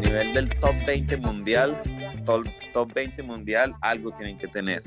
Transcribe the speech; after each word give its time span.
nivel 0.00 0.34
del 0.34 0.48
top 0.60 0.74
20 0.86 1.16
mundial, 1.18 1.80
top, 2.24 2.46
top 2.72 2.92
20 2.92 3.22
mundial, 3.22 3.74
algo 3.80 4.10
tienen 4.12 4.38
que 4.38 4.48
tener. 4.48 4.82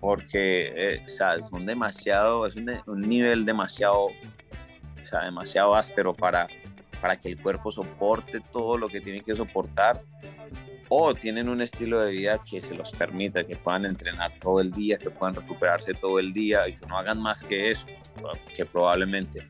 Porque 0.00 0.72
eh, 0.74 1.02
o 1.04 1.08
sea, 1.08 1.40
son 1.42 1.66
demasiado, 1.66 2.46
es 2.46 2.56
un, 2.56 2.70
un, 2.86 3.00
nivel 3.02 3.44
demasiado, 3.44 4.06
o 4.06 5.04
sea, 5.04 5.24
demasiado 5.24 5.74
áspero 5.74 6.14
para, 6.14 6.48
para 7.00 7.16
que 7.16 7.28
el 7.28 7.40
cuerpo 7.40 7.70
soporte 7.70 8.40
todo 8.52 8.78
lo 8.78 8.88
que 8.88 9.00
tiene 9.00 9.20
que 9.20 9.34
soportar 9.34 10.02
o 10.92 11.14
tienen 11.14 11.48
un 11.48 11.62
estilo 11.62 12.00
de 12.00 12.10
vida 12.10 12.40
que 12.42 12.60
se 12.60 12.74
los 12.74 12.90
permita, 12.90 13.44
que 13.44 13.54
puedan 13.54 13.84
entrenar 13.84 14.36
todo 14.38 14.60
el 14.60 14.72
día, 14.72 14.98
que 14.98 15.08
puedan 15.08 15.36
recuperarse 15.36 15.94
todo 15.94 16.18
el 16.18 16.32
día 16.32 16.68
y 16.68 16.72
que 16.72 16.84
no 16.86 16.98
hagan 16.98 17.22
más 17.22 17.44
que 17.44 17.70
eso, 17.70 17.86
que 18.56 18.66
probablemente 18.66 19.46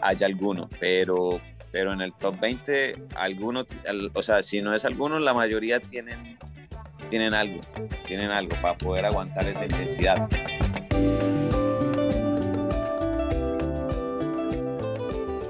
haya 0.00 0.26
alguno, 0.26 0.66
pero, 0.80 1.40
pero 1.70 1.92
en 1.92 2.00
el 2.00 2.12
top 2.14 2.38
20, 2.40 2.96
algunos, 3.16 3.66
o 4.12 4.22
sea, 4.22 4.42
si 4.42 4.60
no 4.62 4.74
es 4.74 4.84
alguno, 4.84 5.18
la 5.18 5.34
mayoría 5.34 5.80
tienen, 5.80 6.38
tienen 7.10 7.34
algo, 7.34 7.60
tienen 8.06 8.30
algo 8.30 8.56
para 8.60 8.76
poder 8.76 9.04
aguantar 9.04 9.46
esa 9.46 9.64
intensidad. 9.64 10.28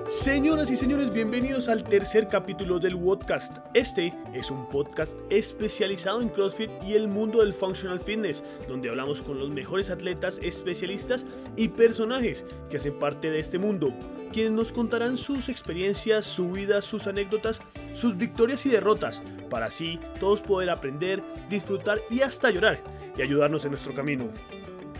Señoras 0.08 0.70
y 0.70 0.76
señores, 0.78 1.12
bienvenidos 1.12 1.68
al 1.68 1.84
tercer 1.84 2.28
capítulo 2.28 2.78
del 2.78 2.98
podcast. 2.98 3.58
Este 3.74 4.14
es 4.32 4.50
un 4.50 4.66
podcast 4.70 5.18
especializado 5.28 6.22
en 6.22 6.30
CrossFit 6.30 6.70
y 6.82 6.94
el 6.94 7.08
mundo 7.08 7.40
del 7.40 7.52
functional 7.52 8.00
fitness, 8.00 8.42
donde 8.66 8.88
hablamos 8.88 9.20
con 9.20 9.38
los 9.38 9.50
mejores 9.50 9.90
atletas, 9.90 10.40
especialistas 10.42 11.26
y 11.56 11.68
personajes 11.68 12.46
que 12.70 12.78
hacen 12.78 12.98
parte 12.98 13.30
de 13.30 13.38
este 13.38 13.58
mundo, 13.58 13.92
quienes 14.32 14.52
nos 14.52 14.72
contarán 14.72 15.18
sus 15.18 15.50
experiencias, 15.50 16.24
su 16.24 16.52
vida, 16.52 16.80
sus 16.80 17.06
anécdotas, 17.06 17.60
sus 17.92 18.16
victorias 18.16 18.64
y 18.64 18.70
derrotas, 18.70 19.22
para 19.50 19.66
así 19.66 20.00
todos 20.18 20.40
poder 20.40 20.70
aprender, 20.70 21.22
disfrutar 21.50 22.00
y 22.08 22.22
hasta 22.22 22.50
llorar 22.50 22.82
y 23.14 23.20
ayudarnos 23.20 23.62
en 23.66 23.72
nuestro 23.72 23.92
camino. 23.92 24.30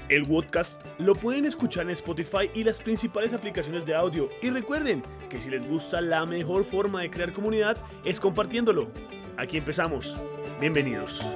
El 0.08 0.24
podcast 0.24 0.80
lo 0.98 1.14
pueden 1.14 1.44
escuchar 1.44 1.84
en 1.84 1.90
Spotify 1.90 2.50
y 2.54 2.64
las 2.64 2.80
principales 2.80 3.34
aplicaciones 3.34 3.84
de 3.84 3.94
audio. 3.94 4.30
Y 4.40 4.48
recuerden 4.48 5.02
que 5.28 5.38
si 5.38 5.50
les 5.50 5.68
gusta 5.68 6.00
la 6.00 6.24
mejor 6.24 6.64
forma 6.64 7.02
de 7.02 7.10
crear 7.10 7.30
comunidad 7.30 7.76
es 8.06 8.18
compartiéndolo. 8.18 8.88
Aquí 9.36 9.58
empezamos. 9.58 10.16
Bienvenidos. 10.60 11.30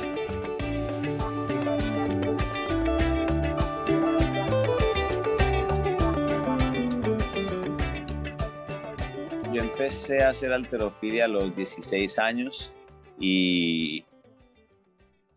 Yo 9.53 9.61
empecé 9.61 10.25
a 10.25 10.31
hacer 10.31 10.51
alterofilia 10.51 11.27
a 11.27 11.29
los 11.29 11.55
16 11.55 12.19
años 12.19 12.73
y 13.21 14.03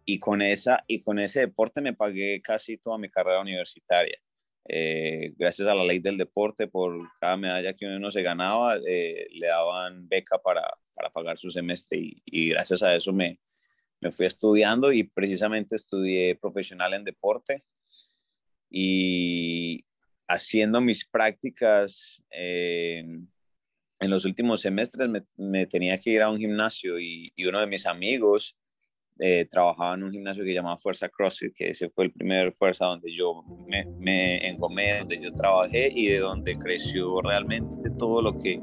y 0.06 0.20
con, 0.20 0.42
esa, 0.42 0.84
y 0.88 1.02
con 1.02 1.20
ese 1.20 1.42
deporte 1.42 1.82
me 1.82 1.94
pagué 1.94 2.42
casi 2.42 2.78
toda 2.78 2.98
mi 2.98 3.10
carrera 3.10 3.42
universitaria. 3.42 4.18
Eh, 4.68 5.34
gracias 5.38 5.68
a 5.68 5.76
la 5.76 5.84
ley 5.84 6.00
del 6.00 6.18
deporte, 6.18 6.68
por 6.68 6.96
cada 7.20 7.38
medalla 7.38 7.74
que 7.74 7.86
uno 7.86 8.12
se 8.12 8.22
ganaba, 8.22 8.78
eh, 8.88 9.28
le 9.32 9.48
daban 9.48 10.08
beca 10.08 10.40
para, 10.40 10.64
para, 10.96 11.10
pagar 11.10 11.38
su 11.38 11.52
semestre 11.52 12.00
y, 12.00 12.16
y, 12.26 12.50
gracias 12.50 12.82
a 12.82 12.96
eso 12.96 13.14
me, 13.14 13.38
me 14.02 14.12
fui 14.12 14.26
estudiando 14.26 14.92
y 14.92 15.04
precisamente 15.04 15.76
estudié 15.76 16.36
profesional 16.36 16.94
en 16.96 17.04
deporte 17.04 17.64
y 18.70 19.86
haciendo 20.28 20.82
mis 20.82 21.06
prácticas 21.06 22.24
eh, 22.32 23.06
en 24.00 24.10
los 24.10 24.26
últimos 24.26 24.62
semestres 24.62 25.08
me, 25.08 25.24
me, 25.38 25.68
tenía 25.68 26.00
que 26.00 26.10
ir 26.10 26.22
a 26.24 26.30
un 26.30 26.40
gimnasio 26.40 27.00
y, 27.00 27.32
y 27.36 27.46
uno 27.46 27.60
de 27.60 27.68
mis 27.68 27.86
amigos 27.86 28.58
eh, 29.20 29.48
trabajaba 29.50 29.96
en 29.96 30.04
un 30.04 30.12
gimnasio 30.12 30.44
que 30.44 30.54
llamaba 30.54 30.78
Fuerza 30.78 31.08
CrossFit, 31.08 31.54
que 31.54 31.70
ese 31.70 31.90
fue 31.90 32.06
el 32.06 32.12
primer 32.12 32.54
Fuerza 32.54 32.86
donde 32.86 33.16
yo 33.16 33.44
me, 33.68 34.48
engomé, 34.48 35.00
donde 35.00 35.22
yo 35.22 35.34
trabajé 35.34 35.90
y 35.92 36.08
de 36.08 36.20
donde 36.20 36.58
creció 36.58 37.22
realmente 37.22 37.90
todo 37.98 38.22
lo 38.22 38.38
que, 38.42 38.60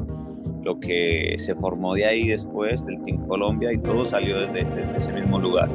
lo 0.62 0.78
que 0.78 1.36
se 1.38 1.54
formó 1.54 1.94
de 1.94 2.04
ahí 2.04 2.28
después 2.28 2.84
del 2.84 3.02
Team 3.04 3.26
Colombia 3.26 3.72
y 3.72 3.78
todo 3.78 4.04
salió 4.04 4.40
desde, 4.40 4.64
desde 4.64 4.98
ese 4.98 5.12
mismo 5.12 5.38
lugar. 5.38 5.70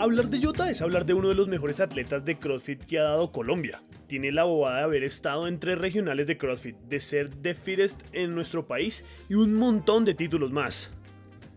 Hablar 0.00 0.28
de 0.28 0.40
Jota 0.40 0.70
es 0.70 0.80
hablar 0.80 1.04
de 1.04 1.12
uno 1.12 1.28
de 1.28 1.34
los 1.34 1.48
mejores 1.48 1.80
atletas 1.80 2.24
de 2.24 2.38
CrossFit 2.38 2.84
que 2.84 2.98
ha 2.98 3.02
dado 3.02 3.32
Colombia. 3.32 3.82
Tiene 4.08 4.32
la 4.32 4.44
bobada 4.44 4.78
de 4.78 4.84
haber 4.84 5.04
estado 5.04 5.46
en 5.46 5.60
tres 5.60 5.78
regionales 5.78 6.26
de 6.26 6.38
CrossFit, 6.38 6.76
de 6.78 6.98
ser 6.98 7.28
The 7.28 7.54
Fittest 7.54 8.02
en 8.12 8.34
nuestro 8.34 8.66
país 8.66 9.04
y 9.28 9.34
un 9.34 9.54
montón 9.54 10.06
de 10.06 10.14
títulos 10.14 10.50
más. 10.50 10.94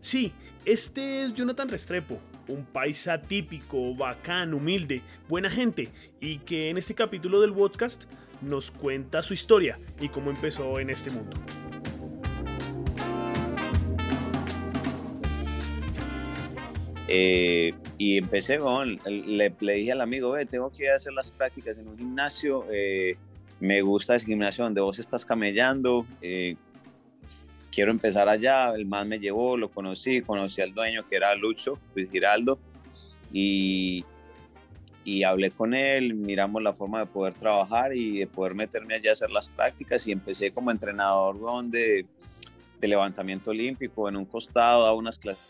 Sí, 0.01 0.33
este 0.65 1.23
es 1.23 1.33
Jonathan 1.33 1.69
Restrepo, 1.69 2.19
un 2.49 2.65
paisa 2.65 3.21
típico, 3.21 3.95
bacán, 3.95 4.53
humilde, 4.53 5.01
buena 5.29 5.49
gente 5.49 5.89
y 6.19 6.39
que 6.39 6.69
en 6.69 6.77
este 6.77 6.93
capítulo 6.93 7.39
del 7.39 7.53
podcast 7.53 8.03
nos 8.41 8.69
cuenta 8.69 9.23
su 9.23 9.33
historia 9.33 9.79
y 10.01 10.09
cómo 10.09 10.29
empezó 10.29 10.77
en 10.77 10.89
este 10.89 11.09
mundo. 11.09 11.37
Eh, 17.13 17.73
y 17.97 18.17
empecé, 18.17 18.57
con, 18.57 18.97
le, 19.05 19.53
le, 19.59 19.73
dije 19.73 19.91
al 19.91 19.99
amigo, 19.99 20.31
ve, 20.31 20.45
tengo 20.45 20.71
que 20.71 20.89
hacer 20.89 21.11
las 21.11 21.29
prácticas 21.29 21.77
en 21.77 21.89
un 21.89 21.97
gimnasio, 21.97 22.65
eh, 22.71 23.17
me 23.59 23.81
gusta 23.81 24.15
ese 24.15 24.27
gimnasio 24.27 24.63
donde 24.63 24.79
vos 24.79 24.97
estás 24.97 25.25
camellando, 25.25 26.05
eh, 26.21 26.55
quiero 27.69 27.91
empezar 27.91 28.29
allá, 28.29 28.73
el 28.73 28.85
man 28.85 29.09
me 29.09 29.19
llevó, 29.19 29.57
lo 29.57 29.67
conocí, 29.67 30.21
conocí 30.21 30.61
al 30.61 30.73
dueño 30.73 31.05
que 31.09 31.17
era 31.17 31.35
Lucho, 31.35 31.77
Luis 31.95 32.09
Giraldo, 32.09 32.57
y, 33.33 34.05
y 35.03 35.23
hablé 35.23 35.51
con 35.51 35.73
él, 35.73 36.13
miramos 36.13 36.63
la 36.63 36.71
forma 36.71 37.01
de 37.01 37.07
poder 37.07 37.33
trabajar 37.33 37.93
y 37.93 38.19
de 38.19 38.27
poder 38.27 38.55
meterme 38.55 38.93
allá 38.93 39.09
a 39.09 39.13
hacer 39.13 39.31
las 39.31 39.49
prácticas 39.49 40.07
y 40.07 40.13
empecé 40.13 40.53
como 40.53 40.71
entrenador 40.71 41.35
de, 41.71 42.05
de 42.79 42.87
levantamiento 42.87 43.51
olímpico 43.51 44.07
en 44.07 44.15
un 44.15 44.23
costado, 44.23 44.85
a 44.85 44.93
unas 44.93 45.19
clases 45.19 45.43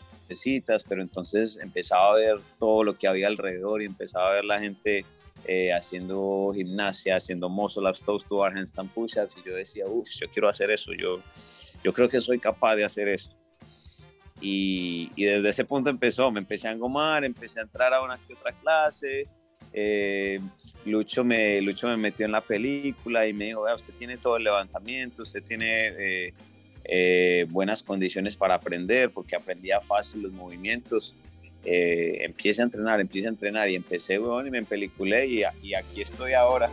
pero 0.88 1.02
entonces 1.02 1.58
empezaba 1.60 2.12
a 2.12 2.14
ver 2.14 2.36
todo 2.58 2.84
lo 2.84 2.96
que 2.96 3.08
había 3.08 3.26
alrededor 3.26 3.82
y 3.82 3.86
empezaba 3.86 4.30
a 4.30 4.32
ver 4.34 4.44
la 4.44 4.60
gente 4.60 5.04
eh, 5.46 5.72
haciendo 5.72 6.52
gimnasia, 6.54 7.16
haciendo 7.16 7.48
muscle 7.48 7.88
ups, 7.88 8.02
toes 8.02 8.24
to 8.26 8.36
bar, 8.36 8.56
handstand 8.56 8.90
push-ups, 8.92 9.34
y 9.36 9.48
yo 9.48 9.56
decía, 9.56 9.86
uff, 9.86 10.08
yo 10.20 10.28
quiero 10.30 10.48
hacer 10.48 10.70
eso, 10.70 10.92
yo, 10.92 11.20
yo 11.82 11.92
creo 11.92 12.08
que 12.08 12.20
soy 12.20 12.38
capaz 12.38 12.76
de 12.76 12.84
hacer 12.84 13.08
eso. 13.08 13.30
Y, 14.40 15.10
y, 15.14 15.24
desde 15.24 15.48
ese 15.50 15.64
punto 15.64 15.90
empezó, 15.90 16.30
me 16.30 16.40
empecé 16.40 16.68
a 16.68 16.72
engomar, 16.72 17.24
empecé 17.24 17.60
a 17.60 17.62
entrar 17.62 17.92
a 17.94 18.02
una 18.02 18.18
que 18.18 18.34
otra 18.34 18.52
clase, 18.52 19.28
eh, 19.72 20.40
Lucho, 20.84 21.24
me, 21.24 21.60
Lucho 21.60 21.86
me 21.88 21.96
metió 21.96 22.26
en 22.26 22.32
la 22.32 22.40
película 22.40 23.26
y 23.26 23.32
me 23.32 23.46
dijo, 23.46 23.64
usted 23.74 23.94
tiene 23.94 24.16
todo 24.16 24.36
el 24.36 24.44
levantamiento, 24.44 25.22
usted 25.22 25.42
tiene... 25.42 25.88
Eh, 25.98 26.34
eh, 26.84 27.46
buenas 27.50 27.82
condiciones 27.82 28.36
para 28.36 28.54
aprender, 28.54 29.10
porque 29.10 29.36
aprendía 29.36 29.80
fácil 29.80 30.22
los 30.22 30.32
movimientos. 30.32 31.14
Eh, 31.64 32.18
empiece 32.24 32.60
a 32.60 32.64
entrenar, 32.64 33.00
empiece 33.00 33.28
a 33.28 33.30
entrenar 33.30 33.68
y 33.70 33.76
empecé, 33.76 34.18
bueno, 34.18 34.48
y 34.48 34.50
me 34.50 34.58
empeliculé 34.58 35.26
y, 35.26 35.42
y 35.62 35.74
aquí 35.74 36.02
estoy 36.02 36.32
ahora. 36.32 36.70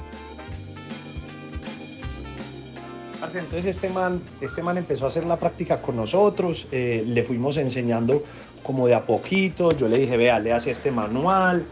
Entonces 3.22 3.66
este 3.66 3.90
man, 3.90 4.22
este 4.40 4.64
man 4.64 4.78
empezó 4.78 5.06
a 5.06 5.08
hacer 5.10 5.26
la 5.26 5.38
práctica 5.38 5.82
con 5.82 5.98
nosotros, 5.98 6.68
eh, 6.72 7.04
le 7.06 7.24
fuimos 7.24 7.58
enseñando 7.58 8.24
como 8.64 8.88
de 8.88 8.96
a 8.96 9.06
poquito, 9.06 9.72
yo 9.76 9.88
le 9.88 9.98
dije, 9.98 10.16
vea, 10.16 10.40
le 10.40 10.54
hace 10.54 10.72
este 10.72 10.90
manual, 10.90 11.66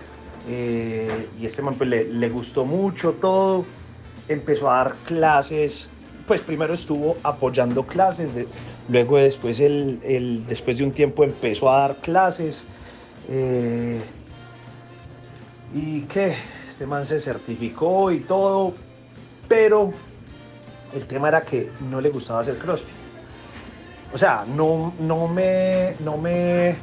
eh, 0.49 1.27
y 1.39 1.45
este 1.45 1.61
man 1.61 1.75
pues, 1.75 1.89
le, 1.89 2.05
le, 2.05 2.29
gustó 2.29 2.65
mucho 2.65 3.13
todo, 3.13 3.65
empezó 4.27 4.69
a 4.69 4.83
dar 4.83 4.95
clases 5.05 5.89
pues 6.27 6.41
primero 6.41 6.73
estuvo 6.73 7.15
apoyando 7.23 7.83
clases, 7.83 8.29
luego 8.89 9.17
después, 9.17 9.59
el, 9.61 10.43
después 10.47 10.77
de 10.77 10.83
un 10.83 10.91
tiempo 10.91 11.23
empezó 11.23 11.71
a 11.71 11.79
dar 11.79 11.95
clases. 11.95 12.65
Eh, 13.29 14.01
y 15.73 16.01
que 16.01 16.35
este 16.67 16.85
man 16.85 17.05
se 17.05 17.19
certificó 17.19 18.11
y 18.11 18.19
todo, 18.19 18.73
pero 19.47 19.91
el 20.93 21.05
tema 21.05 21.29
era 21.29 21.41
que 21.41 21.71
no 21.89 22.01
le 22.01 22.09
gustaba 22.09 22.41
hacer 22.41 22.57
CrossFit. 22.57 22.95
O 24.13 24.17
sea, 24.17 24.45
no, 24.47 24.93
no, 24.99 25.27
me, 25.27 25.95
no, 25.99 26.17
me, 26.17 26.75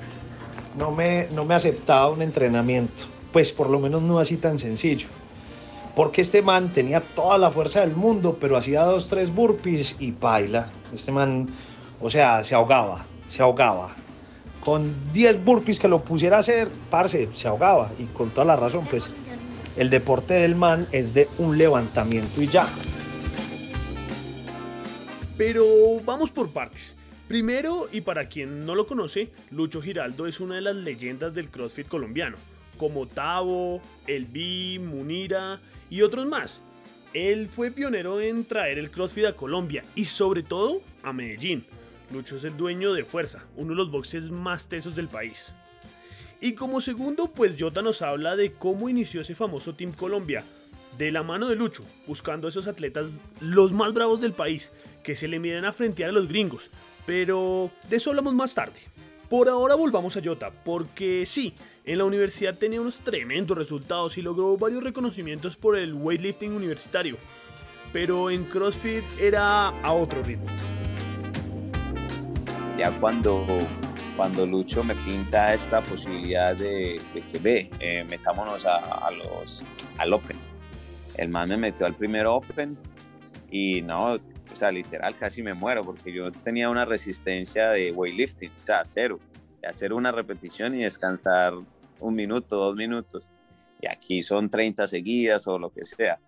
no, 0.76 0.90
me, 0.90 1.28
no 1.32 1.44
me 1.44 1.54
aceptaba 1.54 2.10
un 2.10 2.22
entrenamiento, 2.22 3.04
pues 3.32 3.52
por 3.52 3.70
lo 3.70 3.78
menos 3.78 4.02
no 4.02 4.18
así 4.18 4.36
tan 4.36 4.58
sencillo. 4.58 5.08
Porque 5.94 6.22
este 6.22 6.42
man 6.42 6.72
tenía 6.72 7.00
toda 7.00 7.38
la 7.38 7.52
fuerza 7.52 7.80
del 7.80 7.94
mundo, 7.94 8.36
pero 8.40 8.56
hacía 8.56 8.82
dos, 8.82 9.08
tres 9.08 9.32
burpees 9.32 9.96
y 10.00 10.10
baila. 10.10 10.68
Este 10.92 11.12
man, 11.12 11.46
o 12.00 12.10
sea, 12.10 12.42
se 12.42 12.54
ahogaba, 12.54 13.06
se 13.28 13.42
ahogaba. 13.42 13.94
Con 14.64 15.12
10 15.12 15.44
burpees 15.44 15.78
que 15.78 15.88
lo 15.88 16.02
pusiera 16.02 16.38
a 16.38 16.40
hacer, 16.40 16.68
parce, 16.90 17.28
se 17.34 17.46
ahogaba. 17.46 17.92
Y 17.98 18.04
con 18.06 18.30
toda 18.30 18.44
la 18.46 18.56
razón, 18.56 18.86
pues 18.90 19.10
el 19.76 19.90
deporte 19.90 20.34
del 20.34 20.56
man 20.56 20.86
es 20.90 21.14
de 21.14 21.28
un 21.38 21.58
levantamiento 21.58 22.42
y 22.42 22.48
ya. 22.48 22.66
Pero 25.36 25.64
vamos 26.04 26.32
por 26.32 26.50
partes. 26.50 26.96
Primero, 27.28 27.88
y 27.92 28.00
para 28.00 28.28
quien 28.28 28.66
no 28.66 28.74
lo 28.74 28.86
conoce, 28.86 29.30
Lucho 29.50 29.80
Giraldo 29.80 30.26
es 30.26 30.40
una 30.40 30.56
de 30.56 30.60
las 30.60 30.76
leyendas 30.76 31.34
del 31.34 31.50
CrossFit 31.50 31.88
colombiano, 31.88 32.36
como 32.78 33.06
Tavo, 33.06 33.80
Elvi, 34.06 34.78
Munira 34.78 35.60
y 35.90 36.02
otros 36.02 36.26
más. 36.26 36.62
Él 37.12 37.48
fue 37.48 37.70
pionero 37.70 38.20
en 38.20 38.44
traer 38.44 38.78
el 38.78 38.90
CrossFit 38.90 39.26
a 39.26 39.36
Colombia 39.36 39.84
y 39.94 40.04
sobre 40.04 40.42
todo 40.42 40.82
a 41.02 41.12
Medellín. 41.12 41.64
Lucho 42.12 42.36
es 42.36 42.44
el 42.44 42.56
dueño 42.56 42.92
de 42.92 43.04
Fuerza, 43.04 43.44
uno 43.56 43.70
de 43.70 43.76
los 43.76 43.90
boxes 43.90 44.30
más 44.30 44.68
tesos 44.68 44.94
del 44.94 45.08
país. 45.08 45.54
Y 46.40 46.52
como 46.52 46.80
segundo, 46.80 47.30
pues 47.32 47.56
Jota 47.58 47.82
nos 47.82 48.02
habla 48.02 48.36
de 48.36 48.52
cómo 48.52 48.88
inició 48.88 49.20
ese 49.20 49.34
famoso 49.34 49.74
Team 49.74 49.92
Colombia, 49.92 50.44
de 50.98 51.10
la 51.10 51.22
mano 51.22 51.48
de 51.48 51.56
Lucho, 51.56 51.84
buscando 52.06 52.46
a 52.46 52.50
esos 52.50 52.66
atletas 52.66 53.10
los 53.40 53.72
más 53.72 53.94
bravos 53.94 54.20
del 54.20 54.32
país, 54.32 54.70
que 55.02 55.16
se 55.16 55.28
le 55.28 55.38
miden 55.38 55.64
a 55.64 55.72
frentear 55.72 56.10
a 56.10 56.12
los 56.12 56.28
gringos. 56.28 56.70
Pero 57.06 57.70
de 57.88 57.96
eso 57.96 58.10
hablamos 58.10 58.34
más 58.34 58.54
tarde. 58.54 58.80
Por 59.28 59.48
ahora 59.48 59.74
volvamos 59.74 60.16
a 60.16 60.22
Jota, 60.22 60.50
porque 60.50 61.24
sí, 61.26 61.54
en 61.84 61.98
la 61.98 62.04
universidad 62.04 62.56
tenía 62.56 62.80
unos 62.80 62.98
tremendos 62.98 63.56
resultados 63.56 64.16
y 64.18 64.22
logró 64.22 64.56
varios 64.56 64.82
reconocimientos 64.82 65.56
por 65.56 65.76
el 65.76 65.94
weightlifting 65.94 66.52
universitario. 66.52 67.16
Pero 67.92 68.30
en 68.30 68.44
CrossFit 68.44 69.04
era 69.20 69.68
a 69.68 69.92
otro 69.92 70.22
ritmo. 70.22 70.46
Ya 72.76 72.90
cuando, 73.00 73.46
cuando 74.16 74.44
Lucho 74.46 74.82
me 74.82 74.94
pinta 74.96 75.54
esta 75.54 75.80
posibilidad 75.80 76.56
de, 76.56 77.00
que 77.30 77.38
ve, 77.38 77.70
eh, 77.80 78.04
metámonos 78.10 78.64
a, 78.66 79.10
los, 79.12 79.64
al 79.98 80.12
Open 80.12 80.54
el 81.16 81.28
man 81.28 81.48
me 81.48 81.56
metió 81.56 81.86
al 81.86 81.94
primer 81.94 82.26
Open 82.26 82.76
y 83.50 83.82
no, 83.82 84.18
o 84.54 84.56
sea, 84.56 84.70
literal 84.70 85.16
casi 85.16 85.42
me 85.42 85.52
muero 85.52 85.84
porque 85.84 86.12
yo 86.12 86.30
tenía 86.30 86.70
una 86.70 86.84
resistencia 86.84 87.70
de 87.70 87.90
weightlifting, 87.90 88.52
o 88.52 88.58
sea, 88.58 88.84
cero, 88.84 89.18
hacer 89.66 89.92
una 89.92 90.12
repetición 90.12 90.74
y 90.74 90.84
descansar 90.84 91.52
un 92.00 92.14
minuto, 92.14 92.56
dos 92.56 92.76
minutos. 92.76 93.28
Y 93.80 93.88
aquí 93.88 94.22
son 94.22 94.48
30 94.48 94.86
seguidas 94.86 95.46
o 95.48 95.58
lo 95.58 95.70
que 95.70 95.84
sea. 95.84 96.18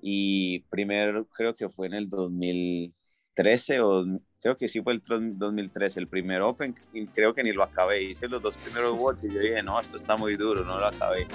Y 0.00 0.60
primero 0.70 1.26
creo 1.26 1.54
que 1.54 1.68
fue 1.68 1.88
en 1.88 1.94
el 1.94 2.08
2013 2.08 3.80
o 3.80 4.04
creo 4.40 4.56
que 4.56 4.68
sí 4.68 4.80
fue 4.80 4.94
el 4.94 5.02
2013, 5.04 6.00
el 6.00 6.08
primer 6.08 6.40
Open, 6.40 6.74
y 6.94 7.06
creo 7.08 7.34
que 7.34 7.42
ni 7.42 7.52
lo 7.52 7.62
acabé. 7.62 8.02
Hice 8.02 8.26
los 8.26 8.40
dos 8.40 8.56
primeros 8.56 8.98
watts 8.98 9.22
y 9.22 9.32
yo 9.32 9.40
dije, 9.40 9.62
no, 9.62 9.78
esto 9.78 9.96
está 9.96 10.16
muy 10.16 10.36
duro, 10.36 10.64
no 10.64 10.78
lo 10.78 10.86
acabé. 10.86 11.26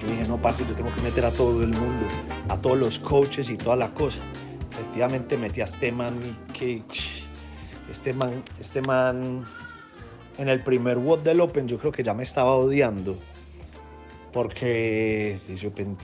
Yo 0.00 0.08
dije, 0.08 0.28
no, 0.28 0.40
parce, 0.40 0.64
yo 0.66 0.74
tengo 0.74 0.94
que 0.94 1.02
meter 1.02 1.24
a 1.24 1.32
todo 1.32 1.60
el 1.62 1.68
mundo, 1.68 2.06
a 2.48 2.60
todos 2.60 2.78
los 2.78 2.98
coaches 2.98 3.50
y 3.50 3.56
toda 3.56 3.76
la 3.76 3.92
cosa. 3.92 4.20
Efectivamente 4.72 5.36
metí 5.36 5.60
a 5.60 5.64
este 5.64 5.92
man 5.92 6.14
que... 6.52 6.82
Este 7.90 8.12
man, 8.14 8.42
este 8.60 8.80
man 8.82 9.44
en 10.38 10.48
el 10.48 10.62
primer 10.62 10.98
WOD 10.98 11.20
del 11.20 11.40
Open 11.40 11.66
yo 11.66 11.76
creo 11.78 11.90
que 11.90 12.04
ya 12.04 12.14
me 12.14 12.22
estaba 12.22 12.54
odiando. 12.54 13.18
Porque 14.32 15.32
ese 15.32 15.66
Open 15.66 15.96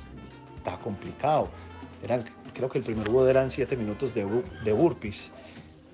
está 0.56 0.76
complicado. 0.78 1.48
Eran, 2.02 2.24
creo 2.52 2.68
que 2.68 2.78
el 2.78 2.84
primer 2.84 3.08
WOD 3.08 3.28
eran 3.28 3.50
7 3.50 3.76
minutos 3.76 4.12
de, 4.14 4.26
de 4.64 4.72
burpees. 4.72 5.30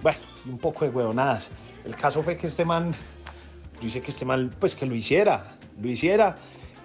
Bueno, 0.01 0.19
un 0.47 0.59
poco 0.59 0.87
de 0.87 0.91
huevonadas. 0.91 1.49
El 1.85 1.95
caso 1.95 2.23
fue 2.23 2.37
que 2.37 2.47
este 2.47 2.65
man, 2.65 2.95
yo 3.81 3.87
hice 3.87 4.01
que 4.01 4.11
este 4.11 4.25
man, 4.25 4.51
pues 4.59 4.75
que 4.75 4.87
lo 4.87 4.95
hiciera, 4.95 5.57
lo 5.79 5.89
hiciera 5.89 6.35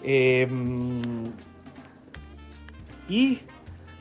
Em, 0.03 1.31
y 3.09 3.39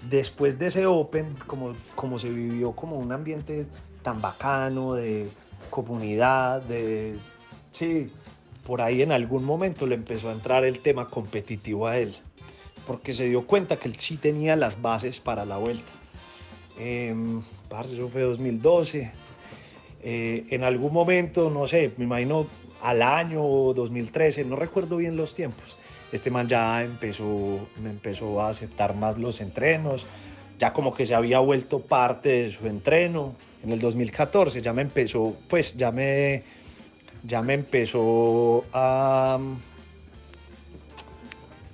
después 0.09 0.59
de 0.59 0.67
ese 0.67 0.87
Open, 0.87 1.35
como, 1.47 1.75
como 1.95 2.19
se 2.19 2.31
vivió 2.31 2.73
como 2.73 2.97
un 2.97 3.13
ambiente 3.13 3.67
tan 4.03 4.21
bacano 4.21 4.95
de 4.95 5.29
comunidad, 5.71 6.63
de... 6.63 7.17
Sí, 7.73 8.11
por 8.67 8.81
ahí 8.81 9.03
en 9.03 9.13
algún 9.13 9.45
momento 9.45 9.87
le 9.87 9.95
empezó 9.95 10.31
a 10.31 10.33
entrar 10.33 10.65
el 10.65 10.81
tema 10.81 11.09
competitivo 11.09 11.87
a 11.87 11.99
él, 11.99 12.17
porque 12.87 13.15
se 13.15 13.25
dio 13.25 13.47
cuenta 13.47 13.79
que 13.79 13.89
él 13.89 13.97
sí 13.99 14.17
tenía 14.17 14.57
las 14.57 14.81
bases 14.81 15.21
para 15.21 15.45
la 15.45 15.59
vuelta. 15.59 15.93
Eh, 16.79 17.15
eso 17.85 18.09
fue 18.09 18.23
2012. 18.23 19.13
Eh, 20.03 20.47
en 20.51 20.65
algún 20.65 20.93
momento, 20.93 21.51
no 21.51 21.67
sé, 21.67 21.93
me 21.97 22.05
imagino 22.05 22.47
al 22.83 23.03
año 23.03 23.43
2013, 23.43 24.45
no 24.45 24.57
recuerdo 24.57 24.97
bien 24.99 25.17
los 25.17 25.35
tiempos, 25.35 25.77
este 26.13 26.31
man 26.31 26.49
ya 26.49 26.83
empezó, 26.83 27.59
empezó 27.85 28.41
a 28.41 28.49
aceptar 28.49 28.95
más 28.95 29.19
los 29.19 29.41
entrenos, 29.41 30.07
ya 30.59 30.73
como 30.73 30.95
que 30.95 31.05
se 31.05 31.15
había 31.15 31.41
vuelto 31.41 31.81
parte 31.81 32.29
de 32.29 32.51
su 32.51 32.67
entreno. 32.67 33.35
En 33.63 33.73
el 33.73 33.81
2014 33.81 34.63
ya 34.63 34.73
me 34.73 34.83
empezó, 34.83 35.37
pues 35.49 35.77
ya 35.77 35.91
me, 35.91 36.43
ya 37.25 37.43
me 37.43 37.55
empezó 37.55 38.65
a, 38.73 39.39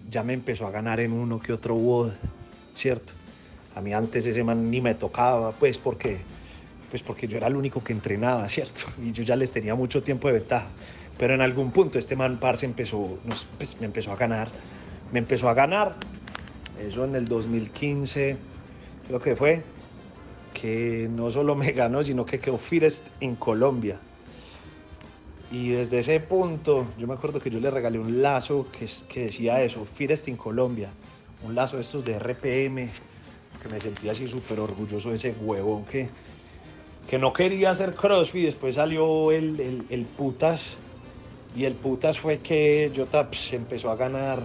ya 0.08 0.22
me 0.22 0.32
empezó 0.32 0.66
a 0.66 0.70
ganar 0.70 1.00
en 1.00 1.12
uno 1.12 1.38
que 1.38 1.52
otro 1.52 1.74
WOD, 1.74 2.12
¿cierto? 2.74 3.12
A 3.74 3.80
mí 3.80 3.92
antes 3.92 4.26
ese 4.26 4.44
man 4.44 4.70
ni 4.70 4.80
me 4.80 4.94
tocaba, 4.94 5.52
pues 5.52 5.78
porque, 5.78 6.18
pues 6.90 7.02
porque 7.02 7.26
yo 7.26 7.36
era 7.38 7.46
el 7.46 7.56
único 7.56 7.82
que 7.82 7.92
entrenaba, 7.92 8.48
¿cierto? 8.48 8.82
Y 9.02 9.12
yo 9.12 9.22
ya 9.22 9.36
les 9.36 9.50
tenía 9.52 9.74
mucho 9.74 10.02
tiempo 10.02 10.28
de 10.28 10.34
ventaja. 10.34 10.68
Pero 11.18 11.34
en 11.34 11.40
algún 11.40 11.70
punto 11.70 11.98
este 11.98 12.16
man 12.16 12.38
Parce 12.38 12.66
empezó, 12.66 13.18
pues, 13.58 13.80
me 13.80 13.86
empezó 13.86 14.12
a 14.12 14.16
ganar, 14.16 14.48
me 15.12 15.18
empezó 15.18 15.48
a 15.48 15.54
ganar. 15.54 15.96
Eso 16.78 17.04
en 17.04 17.14
el 17.14 17.26
2015, 17.26 18.36
creo 19.06 19.20
que 19.20 19.36
fue, 19.36 19.62
que 20.52 21.08
no 21.10 21.30
solo 21.30 21.54
me 21.54 21.72
ganó, 21.72 22.02
sino 22.02 22.24
que 22.24 22.38
quedó 22.38 22.58
first 22.58 23.06
en 23.20 23.36
Colombia. 23.36 23.98
Y 25.50 25.70
desde 25.70 25.98
ese 25.98 26.18
punto, 26.18 26.86
yo 26.98 27.06
me 27.06 27.12
acuerdo 27.12 27.38
que 27.38 27.50
yo 27.50 27.60
le 27.60 27.70
regalé 27.70 27.98
un 27.98 28.22
lazo 28.22 28.66
que, 28.72 29.20
decía 29.20 29.62
eso, 29.62 29.84
first 29.84 30.28
en 30.28 30.36
Colombia. 30.36 30.88
Un 31.44 31.54
lazo 31.54 31.76
de 31.76 31.82
estos 31.82 32.04
de 32.04 32.18
RPM, 32.18 32.90
que 33.62 33.68
me 33.70 33.78
sentía 33.78 34.12
así 34.12 34.26
súper 34.28 34.60
orgulloso 34.60 35.10
de 35.10 35.16
ese 35.16 35.34
huevón 35.38 35.84
que, 35.84 36.08
que 37.08 37.18
no 37.18 37.34
quería 37.34 37.70
hacer 37.70 37.94
CrossFit. 37.94 38.46
Después 38.46 38.76
salió 38.76 39.30
el, 39.30 39.84
el 39.90 40.04
putas 40.06 40.78
y 41.54 41.64
el 41.64 41.74
putas 41.74 42.18
fue 42.18 42.38
que 42.38 42.90
Jota 42.94 43.28
pues, 43.28 43.52
empezó 43.52 43.90
a 43.90 43.96
ganar 43.96 44.40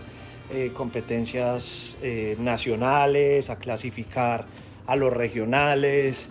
eh, 0.50 0.72
competencias 0.74 1.98
eh, 2.02 2.36
nacionales, 2.40 3.50
a 3.50 3.58
clasificar 3.58 4.46
a 4.86 4.96
los 4.96 5.12
regionales 5.14 6.30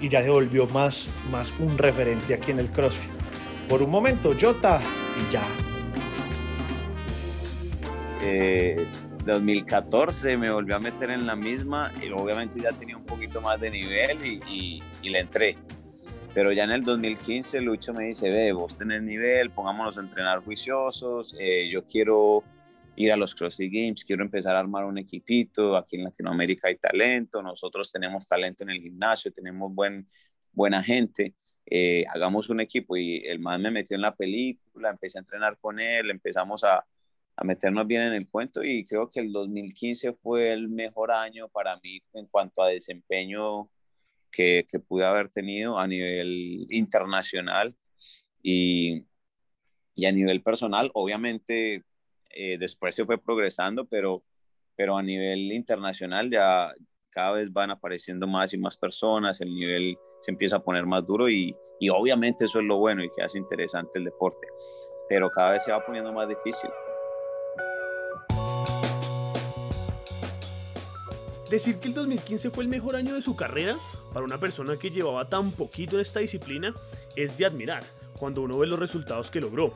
y 0.00 0.08
ya 0.08 0.22
se 0.22 0.30
volvió 0.30 0.66
más, 0.68 1.14
más 1.30 1.52
un 1.58 1.76
referente 1.76 2.34
aquí 2.34 2.50
en 2.50 2.60
el 2.60 2.70
CrossFit. 2.70 3.10
Por 3.68 3.82
un 3.82 3.90
momento, 3.90 4.34
Jota 4.38 4.80
y 5.16 5.32
ya. 5.32 5.42
2014 9.24 10.32
eh, 10.32 10.36
me 10.36 10.50
volvió 10.50 10.76
a 10.76 10.78
meter 10.78 11.10
en 11.10 11.26
la 11.26 11.34
misma 11.34 11.90
y 12.02 12.10
obviamente 12.10 12.60
ya 12.60 12.72
tenía 12.72 12.96
un 12.96 13.04
poquito 13.04 13.40
más 13.40 13.60
de 13.60 13.70
nivel 13.70 14.42
y, 14.46 14.82
y 15.02 15.08
le 15.08 15.20
entré. 15.20 15.56
Pero 16.32 16.52
ya 16.52 16.62
en 16.62 16.70
el 16.70 16.84
2015 16.84 17.60
Lucho 17.60 17.92
me 17.92 18.04
dice, 18.04 18.30
ve, 18.30 18.52
vos 18.52 18.78
tenés 18.78 19.02
nivel, 19.02 19.50
pongámonos 19.50 19.98
a 19.98 20.00
entrenar 20.00 20.38
juiciosos, 20.44 21.34
eh, 21.40 21.68
yo 21.68 21.82
quiero 21.88 22.44
ir 22.94 23.10
a 23.10 23.16
los 23.16 23.34
CrossFit 23.34 23.72
Games, 23.72 24.04
quiero 24.04 24.22
empezar 24.22 24.54
a 24.54 24.60
armar 24.60 24.84
un 24.84 24.98
equipito, 24.98 25.76
aquí 25.76 25.96
en 25.96 26.04
Latinoamérica 26.04 26.68
hay 26.68 26.76
talento, 26.76 27.42
nosotros 27.42 27.90
tenemos 27.90 28.28
talento 28.28 28.62
en 28.62 28.70
el 28.70 28.80
gimnasio, 28.80 29.32
tenemos 29.32 29.74
buen, 29.74 30.06
buena 30.52 30.84
gente, 30.84 31.34
eh, 31.66 32.04
hagamos 32.08 32.48
un 32.48 32.60
equipo 32.60 32.96
y 32.96 33.26
el 33.26 33.40
man 33.40 33.62
me 33.62 33.72
metió 33.72 33.96
en 33.96 34.02
la 34.02 34.14
película, 34.14 34.90
empecé 34.90 35.18
a 35.18 35.22
entrenar 35.22 35.56
con 35.60 35.80
él, 35.80 36.10
empezamos 36.10 36.62
a, 36.62 36.86
a 37.36 37.44
meternos 37.44 37.88
bien 37.88 38.02
en 38.02 38.12
el 38.12 38.28
cuento 38.28 38.62
y 38.62 38.84
creo 38.84 39.10
que 39.10 39.18
el 39.18 39.32
2015 39.32 40.12
fue 40.12 40.52
el 40.52 40.68
mejor 40.68 41.10
año 41.10 41.48
para 41.48 41.76
mí 41.78 42.00
en 42.12 42.26
cuanto 42.26 42.62
a 42.62 42.68
desempeño 42.68 43.68
que, 44.30 44.66
pude 44.86 45.04
haber 45.04 45.28
tenido 45.30 45.78
a 45.78 45.86
nivel 45.86 46.66
internacional 46.70 47.74
y, 48.42 49.04
y 49.94 50.06
a 50.06 50.12
nivel 50.12 50.42
personal. 50.42 50.90
Obviamente, 50.94 51.84
eh, 52.30 52.58
después 52.58 52.94
se 52.94 53.04
fue 53.04 53.18
progresando, 53.18 53.86
pero, 53.86 54.22
pero 54.76 54.96
a 54.96 55.02
nivel 55.02 55.52
internacional 55.52 56.30
ya 56.30 56.72
cada 57.10 57.32
vez 57.32 57.52
van 57.52 57.70
apareciendo 57.70 58.26
más 58.26 58.54
y 58.54 58.58
más 58.58 58.76
personas, 58.76 59.40
el 59.40 59.52
nivel 59.52 59.96
se 60.22 60.30
empieza 60.30 60.56
a 60.56 60.60
poner 60.60 60.86
más 60.86 61.06
duro 61.06 61.28
y, 61.28 61.54
y 61.80 61.88
obviamente 61.88 62.44
eso 62.44 62.60
es 62.60 62.64
lo 62.64 62.78
bueno 62.78 63.02
y 63.02 63.10
que 63.10 63.22
hace 63.22 63.38
interesante 63.38 63.98
el 63.98 64.04
deporte, 64.04 64.46
pero 65.08 65.28
cada 65.30 65.52
vez 65.52 65.64
se 65.64 65.72
va 65.72 65.84
poniendo 65.84 66.12
más 66.12 66.28
difícil. 66.28 66.70
Decir 71.50 71.80
que 71.80 71.88
el 71.88 71.94
2015 71.94 72.50
fue 72.50 72.62
el 72.62 72.70
mejor 72.70 72.94
año 72.94 73.16
de 73.16 73.22
su 73.22 73.34
carrera 73.34 73.74
para 74.12 74.24
una 74.24 74.38
persona 74.38 74.78
que 74.78 74.90
llevaba 74.90 75.28
tan 75.28 75.50
poquito 75.50 75.96
en 75.96 76.02
esta 76.02 76.20
disciplina 76.20 76.72
es 77.16 77.38
de 77.38 77.44
admirar 77.44 77.82
cuando 78.16 78.42
uno 78.42 78.56
ve 78.56 78.68
los 78.68 78.78
resultados 78.78 79.32
que 79.32 79.40
logró. 79.40 79.74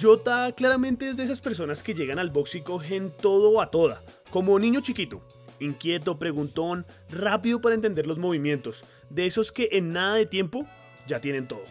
Jota 0.00 0.50
claramente 0.50 1.08
es 1.08 1.16
de 1.16 1.22
esas 1.22 1.40
personas 1.40 1.84
que 1.84 1.94
llegan 1.94 2.18
al 2.18 2.30
box 2.30 2.56
y 2.56 2.62
cogen 2.62 3.12
todo 3.12 3.60
a 3.60 3.70
toda, 3.70 4.02
como 4.30 4.58
niño 4.58 4.80
chiquito, 4.80 5.22
inquieto, 5.60 6.18
preguntón, 6.18 6.86
rápido 7.08 7.60
para 7.60 7.76
entender 7.76 8.08
los 8.08 8.18
movimientos, 8.18 8.84
de 9.08 9.26
esos 9.26 9.52
que 9.52 9.68
en 9.70 9.92
nada 9.92 10.16
de 10.16 10.26
tiempo 10.26 10.66
ya 11.06 11.20
tienen 11.20 11.46
todo. 11.46 11.62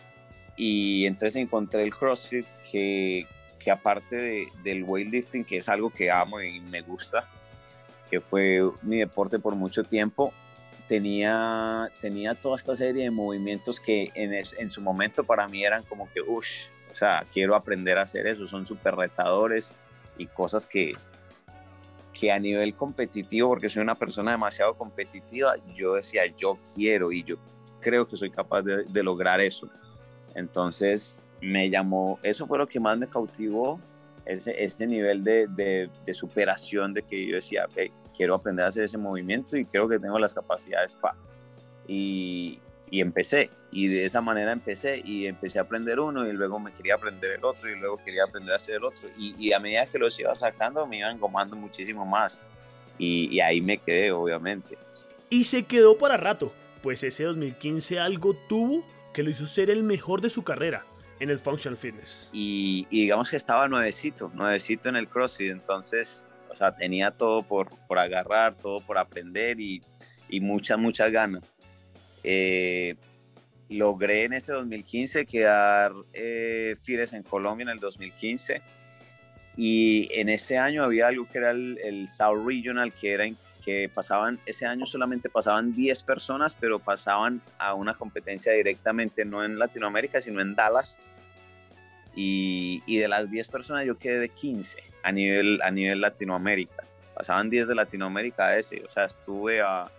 Y 0.55 1.05
entonces 1.05 1.35
encontré 1.35 1.83
el 1.83 1.93
CrossFit 1.93 2.45
que, 2.71 3.25
aparte 3.69 4.15
de, 4.15 4.47
del 4.63 4.85
weightlifting, 4.85 5.43
que 5.43 5.57
es 5.57 5.67
algo 5.67 5.89
que 5.89 6.09
amo 6.09 6.41
y 6.41 6.61
me 6.61 6.81
gusta, 6.83 7.27
que 8.11 8.19
fue 8.19 8.61
mi 8.81 8.97
deporte 8.99 9.39
por 9.39 9.55
mucho 9.55 9.85
tiempo, 9.85 10.33
tenía, 10.89 11.89
tenía 12.01 12.35
toda 12.35 12.57
esta 12.57 12.75
serie 12.75 13.05
de 13.05 13.11
movimientos 13.11 13.79
que 13.79 14.11
en, 14.13 14.69
su 14.69 14.81
momento 14.81 15.23
para 15.23 15.47
mí 15.47 15.63
eran 15.63 15.83
como 15.83 16.11
que, 16.11 16.19
uff, 16.19 16.45
o 16.91 16.93
sea, 16.93 17.25
quiero 17.33 17.55
aprender 17.55 17.97
a 17.97 18.01
hacer 18.01 18.27
eso, 18.27 18.45
son 18.45 18.67
súper 18.67 18.95
retadores 18.95 19.71
y 20.17 20.27
cosas 20.27 20.67
que, 20.67 20.93
que 22.13 22.29
a 22.33 22.37
nivel 22.37 22.75
competitivo, 22.75 23.47
porque 23.47 23.69
soy 23.69 23.81
una 23.81 23.95
persona 23.95 24.31
demasiado 24.31 24.73
competitiva, 24.73 25.55
yo 25.73 25.93
decía, 25.95 26.23
yo 26.37 26.57
quiero 26.75 27.13
y 27.13 27.23
yo 27.23 27.37
creo 27.79 28.05
que 28.05 28.17
soy 28.17 28.29
capaz 28.29 28.61
de, 28.63 28.83
de 28.83 29.03
lograr 29.03 29.39
eso. 29.39 29.69
Entonces 30.35 31.25
me 31.39 31.69
llamó, 31.69 32.19
eso 32.21 32.45
fue 32.45 32.57
lo 32.57 32.67
que 32.67 32.81
más 32.81 32.97
me 32.97 33.07
cautivó, 33.07 33.79
ese, 34.25 34.63
ese 34.63 34.87
nivel 34.87 35.23
de, 35.23 35.47
de, 35.47 36.13
superación 36.13 36.93
de 36.93 37.03
que 37.03 37.27
yo 37.27 37.35
decía, 37.35 37.67
quiero 38.15 38.35
aprender 38.35 38.65
a 38.65 38.69
hacer 38.69 38.83
ese 38.83 38.97
movimiento 38.97 39.57
y 39.57 39.65
creo 39.65 39.87
que 39.87 39.99
tengo 39.99 40.19
las 40.19 40.33
capacidades 40.33 40.95
para. 40.95 41.17
Y, 41.87 42.59
y, 42.89 43.01
empecé, 43.01 43.49
y 43.71 43.87
de 43.87 44.05
esa 44.05 44.21
manera 44.21 44.51
empecé, 44.51 45.01
y 45.03 45.25
empecé 45.25 45.59
a 45.59 45.63
aprender 45.63 45.99
uno, 45.99 46.27
y 46.27 46.33
luego 46.33 46.59
me 46.59 46.71
quería 46.71 46.95
aprender 46.95 47.31
el 47.31 47.43
otro, 47.43 47.69
y 47.69 47.75
luego 47.75 47.97
quería 47.97 48.25
aprender 48.25 48.53
a 48.53 48.57
hacer 48.57 48.75
el 48.75 48.83
otro, 48.83 49.09
y, 49.17 49.51
a 49.53 49.59
medida 49.59 49.87
que 49.87 49.97
los 49.97 50.17
iba 50.19 50.33
sacando, 50.35 50.85
me 50.85 50.99
iban 50.99 51.19
gomando 51.19 51.55
muchísimo 51.55 52.05
más, 52.05 52.39
y, 52.97 53.33
y 53.33 53.39
ahí 53.39 53.61
me 53.61 53.77
quedé, 53.77 54.11
obviamente. 54.11 54.77
Y 55.29 55.45
se 55.45 55.63
quedó 55.63 55.97
para 55.97 56.17
rato, 56.17 56.53
pues 56.83 57.03
ese 57.03 57.23
2015 57.23 57.99
algo 57.99 58.35
tuvo 58.47 58.85
que 59.13 59.23
lo 59.23 59.29
hizo 59.29 59.45
ser 59.45 59.69
el 59.69 59.83
mejor 59.83 60.21
de 60.21 60.29
su 60.29 60.43
carrera 60.43 60.85
en 61.21 61.29
el 61.29 61.37
Functional 61.37 61.77
Fitness. 61.77 62.29
Y, 62.33 62.87
y, 62.89 63.01
digamos 63.01 63.29
que 63.29 63.37
estaba 63.37 63.67
nuevecito, 63.67 64.31
nuevecito 64.33 64.89
en 64.89 64.95
el 64.95 65.07
CrossFit, 65.07 65.51
entonces, 65.51 66.27
o 66.49 66.55
sea, 66.55 66.75
tenía 66.75 67.11
todo 67.11 67.43
por, 67.43 67.69
por 67.87 67.99
agarrar, 67.99 68.55
todo 68.55 68.81
por 68.81 68.97
aprender 68.97 69.59
y, 69.59 69.83
y 70.29 70.39
muchas, 70.39 70.79
muchas 70.79 71.11
ganas. 71.11 71.43
Eh, 72.23 72.95
logré 73.69 74.23
en 74.23 74.33
ese 74.33 74.51
2015 74.51 75.27
quedar 75.27 75.93
eh, 76.11 76.75
Fires 76.81 77.13
en 77.13 77.21
Colombia 77.21 77.63
en 77.63 77.69
el 77.69 77.79
2015 77.79 78.59
y 79.55 80.09
en 80.13 80.29
ese 80.29 80.57
año 80.57 80.83
había 80.83 81.07
algo 81.07 81.27
que 81.29 81.37
era 81.37 81.51
el, 81.51 81.77
el 81.83 82.09
South 82.09 82.45
Regional 82.45 82.93
que 82.93 83.13
era 83.13 83.25
que 83.63 83.89
pasaban, 83.93 84.39
ese 84.45 84.65
año 84.65 84.85
solamente 84.85 85.29
pasaban 85.29 85.73
10 85.73 86.03
personas, 86.03 86.55
pero 86.59 86.79
pasaban 86.79 87.41
a 87.57 87.73
una 87.73 87.93
competencia 87.93 88.53
directamente, 88.53 89.25
no 89.25 89.43
en 89.43 89.59
Latinoamérica, 89.59 90.21
sino 90.21 90.41
en 90.41 90.55
Dallas. 90.55 90.97
Y, 92.15 92.83
y 92.85 92.97
de 92.97 93.07
las 93.07 93.31
10 93.31 93.47
personas 93.47 93.85
yo 93.85 93.97
quedé 93.97 94.19
de 94.19 94.29
15 94.29 94.83
a 95.03 95.11
nivel, 95.11 95.61
a 95.61 95.71
nivel 95.71 96.01
Latinoamérica. 96.01 96.83
Pasaban 97.15 97.49
10 97.49 97.67
de 97.67 97.75
Latinoamérica 97.75 98.47
a 98.47 98.57
ese, 98.57 98.83
o 98.83 98.89
sea, 98.89 99.05
estuve 99.05 99.61
a, 99.61 99.89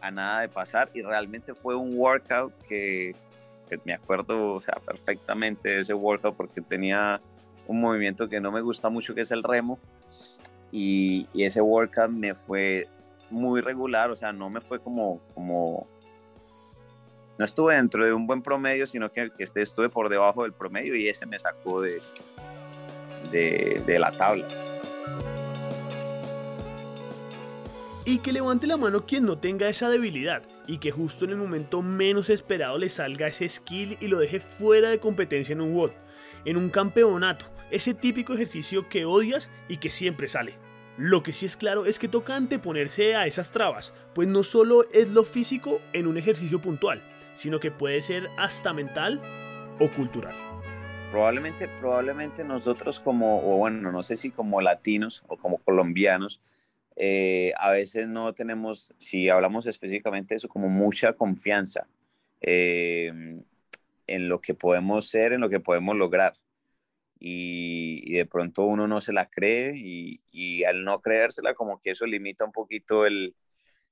a 0.00 0.10
nada 0.10 0.40
de 0.42 0.48
pasar 0.48 0.90
y 0.94 1.02
realmente 1.02 1.54
fue 1.54 1.74
un 1.74 1.98
workout 1.98 2.52
que, 2.68 3.14
me 3.84 3.94
acuerdo, 3.94 4.54
o 4.54 4.60
sea, 4.60 4.74
perfectamente 4.86 5.68
de 5.68 5.80
ese 5.80 5.94
workout 5.94 6.36
porque 6.36 6.60
tenía 6.60 7.20
un 7.66 7.80
movimiento 7.80 8.28
que 8.28 8.40
no 8.40 8.52
me 8.52 8.60
gusta 8.60 8.88
mucho, 8.88 9.14
que 9.14 9.22
es 9.22 9.30
el 9.30 9.42
remo, 9.42 9.78
y, 10.72 11.26
y, 11.32 11.44
ese 11.44 11.60
workout 11.60 12.10
me 12.10 12.34
fue 12.34 12.88
muy 13.30 13.60
regular, 13.60 14.10
o 14.10 14.16
sea, 14.16 14.32
no 14.32 14.50
me 14.50 14.60
fue 14.60 14.80
como, 14.80 15.20
como, 15.34 15.86
no 17.38 17.44
estuve 17.44 17.76
dentro 17.76 18.04
de 18.04 18.12
un 18.12 18.26
buen 18.26 18.42
promedio, 18.42 18.86
sino 18.86 19.10
que, 19.10 19.30
que 19.36 19.44
este, 19.44 19.62
estuve 19.62 19.88
por 19.88 20.08
debajo 20.08 20.42
del 20.42 20.52
promedio 20.52 20.94
y 20.96 21.08
ese 21.08 21.26
me 21.26 21.38
sacó 21.38 21.80
de, 21.80 22.00
de, 23.30 23.82
de 23.86 23.98
la 23.98 24.10
tabla. 24.12 24.46
Y 28.04 28.18
que 28.18 28.32
levante 28.32 28.68
la 28.68 28.76
mano 28.76 29.04
quien 29.04 29.26
no 29.26 29.36
tenga 29.38 29.68
esa 29.68 29.90
debilidad 29.90 30.42
y 30.68 30.78
que 30.78 30.92
justo 30.92 31.24
en 31.24 31.32
el 31.32 31.36
momento 31.36 31.82
menos 31.82 32.30
esperado 32.30 32.78
le 32.78 32.88
salga 32.88 33.26
ese 33.26 33.48
skill 33.48 33.98
y 34.00 34.06
lo 34.06 34.18
deje 34.18 34.38
fuera 34.38 34.90
de 34.90 35.00
competencia 35.00 35.52
en 35.54 35.60
un 35.60 35.74
WOD, 35.74 35.90
en 36.44 36.56
un 36.56 36.70
campeonato, 36.70 37.46
ese 37.70 37.94
típico 37.94 38.34
ejercicio 38.34 38.88
que 38.88 39.04
odias 39.04 39.50
y 39.68 39.78
que 39.78 39.90
siempre 39.90 40.28
sale. 40.28 40.54
Lo 40.96 41.22
que 41.22 41.32
sí 41.32 41.44
es 41.44 41.56
claro 41.56 41.84
es 41.84 41.98
que 41.98 42.08
toca 42.08 42.36
anteponerse 42.36 43.16
a 43.16 43.26
esas 43.26 43.52
trabas, 43.52 43.92
pues 44.14 44.28
no 44.28 44.42
solo 44.42 44.84
es 44.92 45.08
lo 45.08 45.24
físico 45.24 45.80
en 45.92 46.06
un 46.06 46.16
ejercicio 46.16 46.60
puntual, 46.62 47.02
sino 47.34 47.60
que 47.60 47.70
puede 47.70 48.00
ser 48.00 48.30
hasta 48.38 48.72
mental 48.72 49.20
o 49.78 49.90
cultural. 49.90 50.34
Probablemente, 51.10 51.68
probablemente 51.80 52.44
nosotros 52.44 52.98
como, 52.98 53.40
o 53.40 53.58
bueno, 53.58 53.92
no 53.92 54.02
sé 54.02 54.16
si 54.16 54.30
como 54.30 54.60
latinos 54.60 55.22
o 55.28 55.36
como 55.36 55.58
colombianos, 55.58 56.40
eh, 56.96 57.52
a 57.58 57.70
veces 57.70 58.08
no 58.08 58.32
tenemos, 58.32 58.94
si 58.98 59.28
hablamos 59.28 59.66
específicamente 59.66 60.34
de 60.34 60.38
eso, 60.38 60.48
como 60.48 60.68
mucha 60.68 61.12
confianza 61.12 61.86
eh, 62.40 63.12
en 64.06 64.28
lo 64.28 64.40
que 64.40 64.54
podemos 64.54 65.08
ser, 65.08 65.34
en 65.34 65.42
lo 65.42 65.50
que 65.50 65.60
podemos 65.60 65.94
lograr. 65.94 66.32
Y, 67.18 68.02
y, 68.04 68.14
de 68.14 68.26
pronto 68.26 68.64
uno 68.64 68.86
no 68.86 69.00
se 69.00 69.12
la 69.12 69.28
cree 69.30 69.72
y, 69.76 70.20
y, 70.32 70.64
al 70.64 70.84
no 70.84 71.00
creérsela 71.00 71.54
como 71.54 71.80
que 71.80 71.92
eso 71.92 72.04
limita 72.06 72.44
un 72.44 72.52
poquito 72.52 73.06
el, 73.06 73.34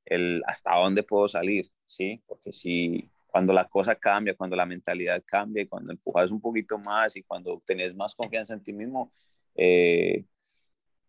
el 0.04 0.43
hasta 0.47 0.76
dónde 0.76 1.02
puedo 1.02 1.28
salir, 1.28 1.71
¿sí? 1.87 2.21
Porque 2.26 2.52
si 2.52 3.09
cuando 3.28 3.52
la 3.52 3.64
cosa 3.64 3.97
cambia, 3.97 4.37
cuando 4.37 4.57
la 4.57 4.66
mentalidad 4.66 5.23
cambia 5.26 5.62
y 5.62 5.66
cuando 5.66 5.93
empujas 5.93 6.31
un 6.31 6.40
poquito 6.40 6.78
más 6.78 7.16
y 7.16 7.23
cuando 7.23 7.61
tenés 7.66 7.95
más 7.95 8.14
confianza 8.14 8.54
en 8.54 8.62
ti 8.62 8.73
mismo, 8.73 9.11
eh, 9.57 10.25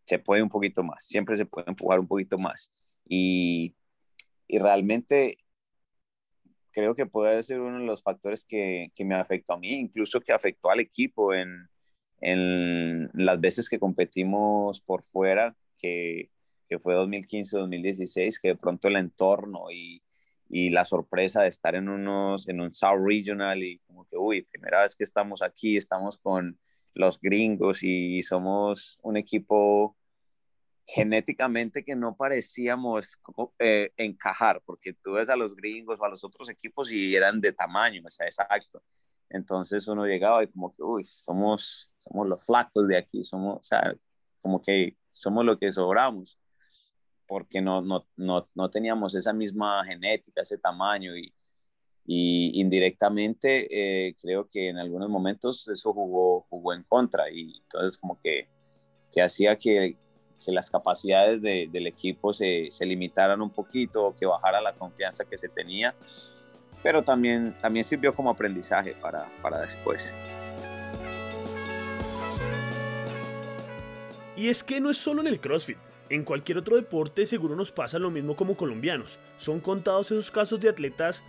se 0.06 0.20
puede 0.20 0.42
un 0.42 0.50
poquito 0.50 0.84
más, 0.84 1.06
siempre 1.06 1.38
se 1.38 1.46
puede 1.46 1.70
empujar 1.70 2.00
un 2.00 2.08
poquito 2.08 2.38
más. 2.38 2.72
Y, 3.08 3.76
y 4.48 4.60
realmente 4.60 5.38
creo 6.72 6.96
que 6.96 7.06
puede 7.06 7.42
ser 7.44 7.62
uno 7.62 7.80
de 7.80 7.86
los 7.86 8.04
factores 8.04 8.44
que, 8.44 8.92
que, 8.96 9.06
me 9.06 9.16
afectó 9.16 9.54
a 9.54 9.60
mí, 9.60 9.74
incluso 9.74 10.20
que 10.22 10.34
afectó 10.34 10.70
al 10.72 10.80
equipo 10.80 11.34
en, 11.34 11.70
en 12.22 13.10
las 13.14 13.40
veces 13.40 13.70
que 13.70 13.80
competimos 13.80 14.82
por 14.82 15.04
fuera, 15.04 15.56
que, 15.78 16.30
que 16.68 16.80
fue 16.80 16.96
2015-2016, 16.96 18.40
que 18.42 18.50
de 18.50 18.56
pronto 18.56 18.88
el 18.88 18.96
entorno 18.96 19.72
y, 19.72 20.02
y, 20.50 20.70
la 20.70 20.86
sorpresa 20.86 21.42
de 21.44 21.50
estar 21.50 21.76
en, 21.76 21.90
unos, 21.90 22.48
en 22.48 22.62
un 22.62 22.74
South 22.74 23.04
Regional 23.06 23.64
y 23.64 23.80
como 23.80 24.06
que, 24.08 24.18
uy, 24.18 24.44
primera 24.52 24.82
vez 24.82 24.96
que 24.96 25.04
estamos 25.04 25.42
aquí, 25.42 25.78
estamos 25.78 26.18
con 26.18 26.58
los 26.94 27.20
gringos 27.20 27.84
y 27.84 28.24
somos 28.24 29.00
un 29.04 29.18
equipo 29.18 29.96
genéticamente 30.86 31.84
que 31.84 31.96
no 31.96 32.16
parecíamos 32.16 33.20
eh, 33.60 33.92
encajar, 33.98 34.62
porque 34.66 34.94
tú 34.94 35.14
ves 35.14 35.30
a 35.30 35.36
los 35.36 35.56
gringos 35.56 36.00
o 36.00 36.06
a 36.06 36.10
los 36.10 36.24
otros 36.24 36.50
equipos 36.50 36.92
y 36.92 37.16
eran 37.16 37.42
de 37.42 37.54
tamaño, 37.54 38.04
o 38.06 38.10
sea, 38.10 38.28
exacto. 38.28 38.84
Entonces 39.30 39.88
uno 39.88 40.06
llegaba 40.06 40.44
y 40.44 40.48
como 40.48 40.76
que, 40.76 40.84
uy, 40.84 41.04
somos, 41.04 41.92
somos 42.08 42.28
los 42.28 42.46
flacos 42.46 42.88
de 42.88 42.98
aquí, 42.98 43.24
somos, 43.24 43.58
o 43.58 43.64
sea, 43.64 43.96
como 44.42 44.62
que 44.62 44.96
somos 45.12 45.46
lo 45.46 45.58
que 45.58 45.72
sobramos, 45.72 46.38
porque 47.28 47.62
no, 47.62 47.82
no, 47.82 48.06
no, 48.16 48.48
no 48.54 48.70
teníamos 48.70 49.16
esa 49.16 49.34
misma 49.34 49.84
genética, 49.86 50.42
ese 50.42 50.58
tamaño 50.58 51.18
y, 51.18 51.34
y 52.06 52.62
indirectamente 52.62 53.68
eh, 54.08 54.16
creo 54.22 54.48
que 54.48 54.70
en 54.70 54.78
algunos 54.78 55.10
momentos 55.10 55.68
eso 55.68 55.94
jugó, 55.94 56.46
jugó 56.50 56.74
en 56.74 56.84
contra 56.84 57.30
y 57.32 57.58
entonces 57.64 57.98
como 57.98 58.20
que, 58.22 58.48
que 59.12 59.22
hacía 59.22 59.58
que, 59.58 59.98
que 60.44 60.52
las 60.52 60.70
capacidades 60.70 61.42
de, 61.42 61.68
del 61.72 61.88
equipo 61.88 62.34
se, 62.34 62.68
se, 62.72 62.86
limitaran 62.86 63.42
un 63.42 63.50
poquito 63.50 64.08
o 64.08 64.16
que 64.16 64.28
bajara 64.28 64.62
la 64.62 64.74
confianza 64.74 65.26
que 65.26 65.38
se 65.38 65.50
tenía, 65.50 65.96
pero 66.84 67.04
también, 67.04 67.58
también 67.60 67.84
sirvió 67.84 68.14
como 68.14 68.30
aprendizaje 68.30 68.94
para, 68.94 69.28
para 69.42 69.62
después. 69.62 70.14
Y 74.36 74.50
es 74.50 74.64
que 74.64 74.80
no 74.80 74.90
es 74.90 74.98
solo 74.98 75.22
en 75.22 75.28
el 75.28 75.40
CrossFit. 75.40 75.78
En 76.10 76.24
cualquier 76.24 76.60
otro 76.60 76.76
deporte 76.76 77.26
seguro 77.26 77.56
nos 77.56 77.72
pasa 77.72 77.98
lo 77.98 78.12
mismo 78.12 78.36
como 78.36 78.56
colombianos. 78.56 79.20
Son 79.38 79.60
contados 79.60 80.12
esos 80.12 80.30
casos 80.30 80.60
de 80.60 80.70
atletas 80.70 81.24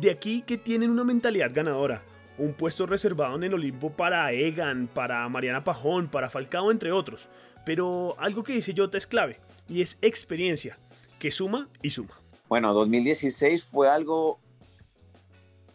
de 0.00 0.10
aquí 0.10 0.42
que 0.42 0.56
tienen 0.56 0.90
una 0.90 1.04
mentalidad 1.04 1.50
ganadora, 1.52 2.02
un 2.38 2.54
puesto 2.54 2.86
reservado 2.86 3.34
en 3.36 3.44
el 3.44 3.54
Olimpo 3.54 3.90
para 3.90 4.32
Egan, 4.32 4.86
para 4.86 5.28
Mariana 5.28 5.64
Pajón, 5.64 6.08
para 6.08 6.30
Falcao, 6.30 6.70
entre 6.70 6.92
otros. 6.92 7.28
Pero 7.66 8.14
algo 8.18 8.44
que 8.44 8.52
dice 8.52 8.74
Jota 8.76 8.98
es 8.98 9.06
clave, 9.06 9.40
y 9.68 9.82
es 9.82 9.98
experiencia, 10.00 10.78
que 11.18 11.30
suma 11.30 11.68
y 11.82 11.90
suma. 11.90 12.14
Bueno, 12.48 12.72
2016 12.72 13.64
fue 13.64 13.88
algo, 13.88 14.38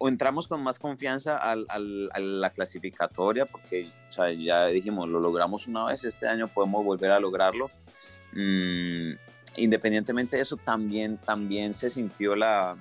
o 0.06 0.08
entramos 0.08 0.48
con 0.48 0.62
más 0.62 0.78
confianza 0.78 1.36
al, 1.36 1.66
al, 1.68 2.12
a 2.14 2.20
la 2.20 2.52
clasificatoria, 2.52 3.48
porque 3.48 3.90
o 4.08 4.12
sea, 4.12 4.32
ya 4.32 4.68
dijimos, 4.68 5.10
lo 5.10 5.20
logramos 5.20 5.66
una 5.66 5.86
vez, 5.86 6.04
este 6.04 6.28
año 6.28 6.48
podemos 6.48 6.86
volver 6.86 7.12
a 7.12 7.20
lograrlo. 7.20 7.72
Mm, 8.34 9.14
independientemente 9.58 10.36
de 10.36 10.44
eso, 10.44 10.58
también, 10.58 11.18
también 11.18 11.74
se 11.74 11.90
sintió 11.90 12.36
la, 12.36 12.78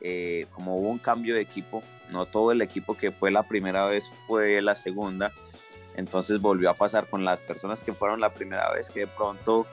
eh, 0.00 0.46
como 0.52 0.78
hubo 0.78 0.88
un 0.88 0.98
cambio 0.98 1.36
de 1.36 1.42
equipo, 1.42 1.80
no 2.10 2.26
todo 2.26 2.50
el 2.50 2.60
equipo 2.60 2.96
que 2.96 3.12
fue 3.12 3.30
la 3.30 3.44
primera 3.44 3.86
vez 3.86 4.10
fue 4.26 4.60
la 4.62 4.74
segunda, 4.74 5.30
entonces 5.94 6.40
volvió 6.40 6.70
a 6.70 6.74
pasar 6.74 7.08
con 7.08 7.24
las 7.24 7.44
personas 7.44 7.84
que 7.84 7.92
fueron 7.92 8.20
la 8.20 8.34
primera 8.34 8.68
vez 8.72 8.90
que 8.90 9.00
de 9.00 9.06
pronto 9.06 9.64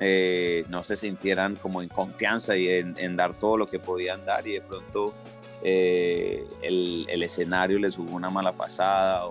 eh, 0.00 0.64
no 0.68 0.82
se 0.82 0.96
sintieran 0.96 1.54
como 1.54 1.82
en 1.82 1.88
confianza 1.88 2.56
y 2.56 2.68
en, 2.68 3.16
dar 3.16 3.34
todo 3.34 3.56
lo 3.56 3.66
que 3.66 3.78
podían 3.78 4.26
dar 4.26 4.46
y 4.46 4.54
de 4.54 4.60
pronto 4.60 5.14
eh, 5.62 6.46
el, 6.62 7.22
escenario 7.22 7.78
les 7.78 7.96
jugó 7.96 8.14
una 8.14 8.30
mala 8.30 8.52
pasada 8.52 9.24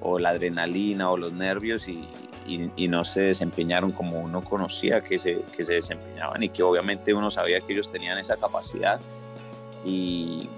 o, 0.00 0.18
la 0.18 0.30
adrenalina 0.30 1.10
o 1.10 1.16
los 1.16 1.32
nervios 1.32 1.88
y, 1.88 2.08
y, 2.46 2.88
no 2.88 3.04
se 3.04 3.20
desempeñaron 3.20 3.92
como 3.92 4.20
uno 4.20 4.42
conocía 4.42 5.02
que 5.02 5.18
se, 5.18 5.42
que 5.56 5.64
se 5.64 5.74
desempeñaban 5.74 6.42
y 6.42 6.48
que 6.48 6.62
obviamente 6.62 7.12
uno 7.12 7.30
sabía 7.30 7.60
que 7.60 7.72
ellos 7.72 7.90
tenían 7.90 8.16
esa 8.18 8.36
capacidad 8.36 9.00
y, 9.84 10.48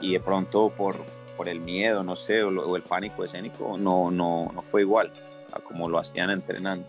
y 0.00 0.12
de 0.12 0.20
pronto 0.20 0.72
por, 0.76 0.96
por 1.36 1.48
el 1.48 1.60
miedo, 1.60 2.02
no 2.04 2.16
sé, 2.16 2.42
o, 2.42 2.76
el 2.76 2.82
pánico 2.82 3.24
escénico, 3.24 3.76
no, 3.78 4.10
no, 4.10 4.50
no 4.54 4.62
fue 4.62 4.82
igual 4.82 5.12
a 5.52 5.60
como 5.60 5.88
lo 5.88 5.98
hacían 5.98 6.30
entrenando. 6.30 6.86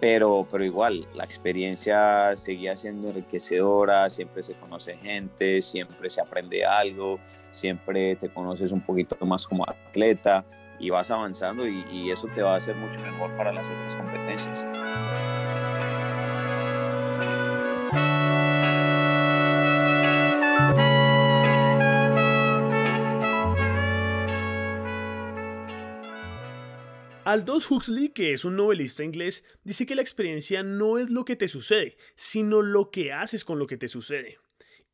Pero, 0.00 0.46
pero 0.50 0.64
igual, 0.64 1.06
la 1.14 1.24
experiencia 1.24 2.36
seguía 2.36 2.76
siendo 2.76 3.08
enriquecedora, 3.08 4.08
siempre 4.10 4.42
se 4.42 4.54
conoce 4.54 4.96
gente, 4.96 5.60
siempre 5.60 6.08
se 6.08 6.20
aprende 6.20 6.64
algo, 6.64 7.18
siempre 7.50 8.14
te 8.16 8.28
conoces 8.28 8.70
un 8.70 8.80
poquito 8.80 9.16
más 9.26 9.46
como 9.46 9.64
atleta 9.68 10.44
y 10.78 10.90
vas 10.90 11.10
avanzando 11.10 11.66
y, 11.66 12.10
eso 12.10 12.28
te 12.34 12.42
va 12.42 12.54
a 12.54 12.58
hacer 12.58 12.76
mucho 12.76 13.00
mejor 13.00 13.36
para 13.36 13.52
las 13.52 13.66
otras 13.66 13.94
competencias. 13.96 15.27
Aldous 27.28 27.70
Huxley, 27.70 28.08
que 28.08 28.32
es 28.32 28.46
un 28.46 28.56
novelista 28.56 29.04
inglés, 29.04 29.44
dice 29.62 29.84
que 29.84 29.94
la 29.94 30.00
experiencia 30.00 30.62
no 30.62 30.96
es 30.96 31.10
lo 31.10 31.26
que 31.26 31.36
te 31.36 31.46
sucede, 31.46 31.98
sino 32.14 32.62
lo 32.62 32.90
que 32.90 33.12
haces 33.12 33.44
con 33.44 33.58
lo 33.58 33.66
que 33.66 33.76
te 33.76 33.88
sucede. 33.88 34.38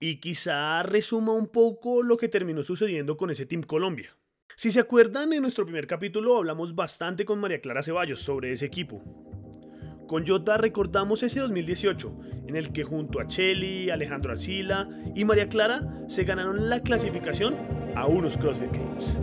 Y 0.01 0.19
quizá 0.19 0.83
resuma 0.83 1.33
un 1.33 1.47
poco 1.47 2.03
lo 2.03 2.17
que 2.17 2.29
terminó 2.29 2.65
sucediendo 2.65 3.17
con 3.17 3.31
ese 3.31 3.47
Team 3.47 3.63
Colombia. 3.63 4.17
Si 4.57 4.73
se 4.73 4.81
acuerdan, 4.81 5.33
en 5.33 5.43
nuestro 5.43 5.65
primer 5.65 5.87
capítulo 5.87 6.37
hablamos 6.37 6.75
bastante 6.75 7.25
con 7.25 7.39
María 7.39 7.61
Clara 7.61 7.85
Ceballos 7.85 8.23
sobre 8.23 8.51
ese 8.51 8.67
equipo. 8.67 9.01
Con 10.09 10.27
Jota 10.27 10.59
recordamos 10.59 11.23
ese 11.23 11.39
2018, 11.39 12.19
en 12.49 12.57
el 12.57 12.73
que 12.73 12.83
junto 12.83 13.21
a 13.21 13.29
Cheli, 13.29 13.91
Alejandro 13.91 14.33
Arcila 14.33 14.89
y 15.15 15.25
María 15.25 15.49
Clara 15.49 16.03
se 16.09 16.25
ganaron 16.25 16.69
la 16.69 16.83
clasificación 16.83 17.55
a 17.95 18.09
unos 18.09 18.37
CrossFit 18.39 18.73
Games. 18.73 19.21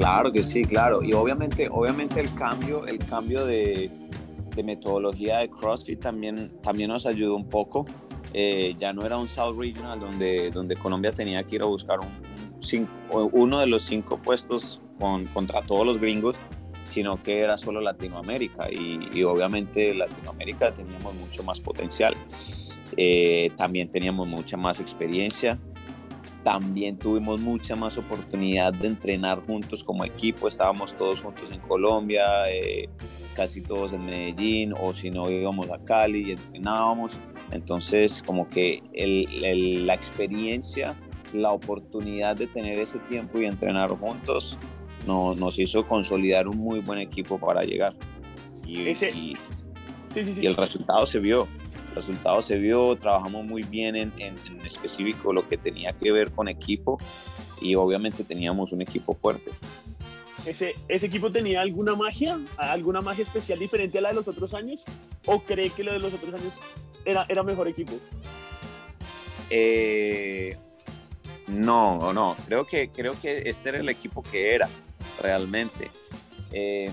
Claro 0.00 0.32
que 0.32 0.42
sí, 0.42 0.64
claro. 0.64 1.02
Y 1.02 1.12
obviamente, 1.12 1.68
obviamente 1.70 2.20
el 2.20 2.34
cambio, 2.34 2.86
el 2.86 2.98
cambio 2.98 3.44
de, 3.44 3.90
metodología 4.64 5.38
de 5.38 5.48
CrossFit 5.48 6.00
también, 6.00 6.50
también 6.62 6.90
nos 6.90 7.06
ayudó 7.06 7.34
un 7.34 7.48
poco 7.48 7.86
eh, 8.32 8.74
ya 8.78 8.92
no 8.92 9.04
era 9.04 9.16
un 9.16 9.28
South 9.28 9.58
Regional 9.58 9.98
donde, 9.98 10.50
donde 10.50 10.76
Colombia 10.76 11.12
tenía 11.12 11.42
que 11.42 11.56
ir 11.56 11.62
a 11.62 11.64
buscar 11.64 11.98
un, 12.00 12.08
uno 13.32 13.58
de 13.58 13.66
los 13.66 13.82
cinco 13.82 14.18
puestos 14.18 14.80
con, 14.98 15.26
contra 15.26 15.62
todos 15.62 15.84
los 15.84 16.00
gringos, 16.00 16.36
sino 16.84 17.20
que 17.22 17.40
era 17.40 17.58
solo 17.58 17.80
Latinoamérica 17.80 18.70
y, 18.70 19.22
obviamente 19.24 19.94
Latinoamérica 19.94 20.72
teníamos 20.72 21.14
mucho 21.14 21.42
más 21.42 21.60
potencial. 21.60 22.14
Eh, 22.96 23.50
también 23.56 23.90
teníamos 23.90 24.28
mucha 24.28 24.56
más 24.56 24.78
experiencia, 24.80 25.58
también 26.42 26.98
tuvimos 26.98 27.40
mucha 27.40 27.76
más 27.76 27.98
oportunidad 27.98 28.72
de 28.72 28.88
entrenar 28.88 29.44
juntos 29.46 29.84
como 29.84 30.04
equipo, 30.04 30.48
estábamos 30.48 30.96
todos 30.96 31.20
juntos 31.20 31.50
en 31.52 31.60
Colombia, 31.60 32.24
eh, 32.50 32.88
casi 33.34 33.60
todos 33.60 33.92
en 33.92 34.06
Medellín, 34.06 34.74
o 34.80 34.94
si 34.94 35.10
no 35.10 35.30
íbamos 35.30 35.68
a 35.70 35.78
Cali 35.84 36.28
y 36.28 36.30
entrenábamos. 36.32 37.18
Entonces, 37.52 38.22
como 38.24 38.48
que 38.48 38.82
la 39.84 39.94
experiencia, 39.94 40.96
la 41.32 41.52
oportunidad 41.52 42.36
de 42.36 42.46
tener 42.46 42.78
ese 42.78 42.98
tiempo 43.00 43.38
y 43.38 43.44
entrenar 43.44 43.88
juntos 43.90 44.56
nos 45.06 45.58
hizo 45.58 45.86
consolidar 45.86 46.46
un 46.48 46.58
muy 46.58 46.80
buen 46.80 47.00
equipo 47.00 47.38
para 47.38 47.62
llegar. 47.62 47.94
Y, 48.66 48.88
y, 48.88 49.36
el 50.46 50.56
resultado 50.56 51.06
se 51.06 51.18
vio. 51.18 51.48
El 51.90 51.96
resultado 51.96 52.40
se 52.42 52.56
vio, 52.56 52.96
trabajamos 52.96 53.44
muy 53.44 53.62
bien 53.62 53.96
en, 53.96 54.12
en, 54.18 54.34
específico 54.64 55.32
lo 55.32 55.46
que 55.48 55.56
tenía 55.56 55.92
que 55.92 56.12
ver 56.12 56.30
con 56.30 56.48
equipo 56.48 56.98
y 57.60 57.74
obviamente 57.74 58.24
teníamos 58.24 58.72
un 58.72 58.82
equipo 58.82 59.14
fuerte. 59.14 59.50
¿Ese, 60.46 60.72
¿Ese 60.88 61.06
equipo 61.06 61.30
tenía 61.30 61.60
alguna 61.60 61.94
magia? 61.94 62.40
¿Alguna 62.56 63.00
magia 63.00 63.24
especial 63.24 63.58
diferente 63.58 63.98
a 63.98 64.00
la 64.00 64.08
de 64.10 64.14
los 64.14 64.28
otros 64.28 64.54
años? 64.54 64.84
¿O 65.26 65.40
cree 65.40 65.70
que 65.70 65.84
lo 65.84 65.92
de 65.92 65.98
los 65.98 66.14
otros 66.14 66.32
años 66.32 66.60
era, 67.04 67.26
era 67.28 67.42
mejor 67.42 67.68
equipo? 67.68 67.92
Eh, 69.50 70.56
no, 71.48 72.12
no, 72.12 72.36
creo 72.46 72.64
que, 72.64 72.88
creo 72.88 73.20
que 73.20 73.42
este 73.50 73.70
era 73.70 73.78
el 73.78 73.88
equipo 73.88 74.22
que 74.22 74.54
era 74.54 74.68
realmente. 75.20 75.90
Eh, 76.52 76.90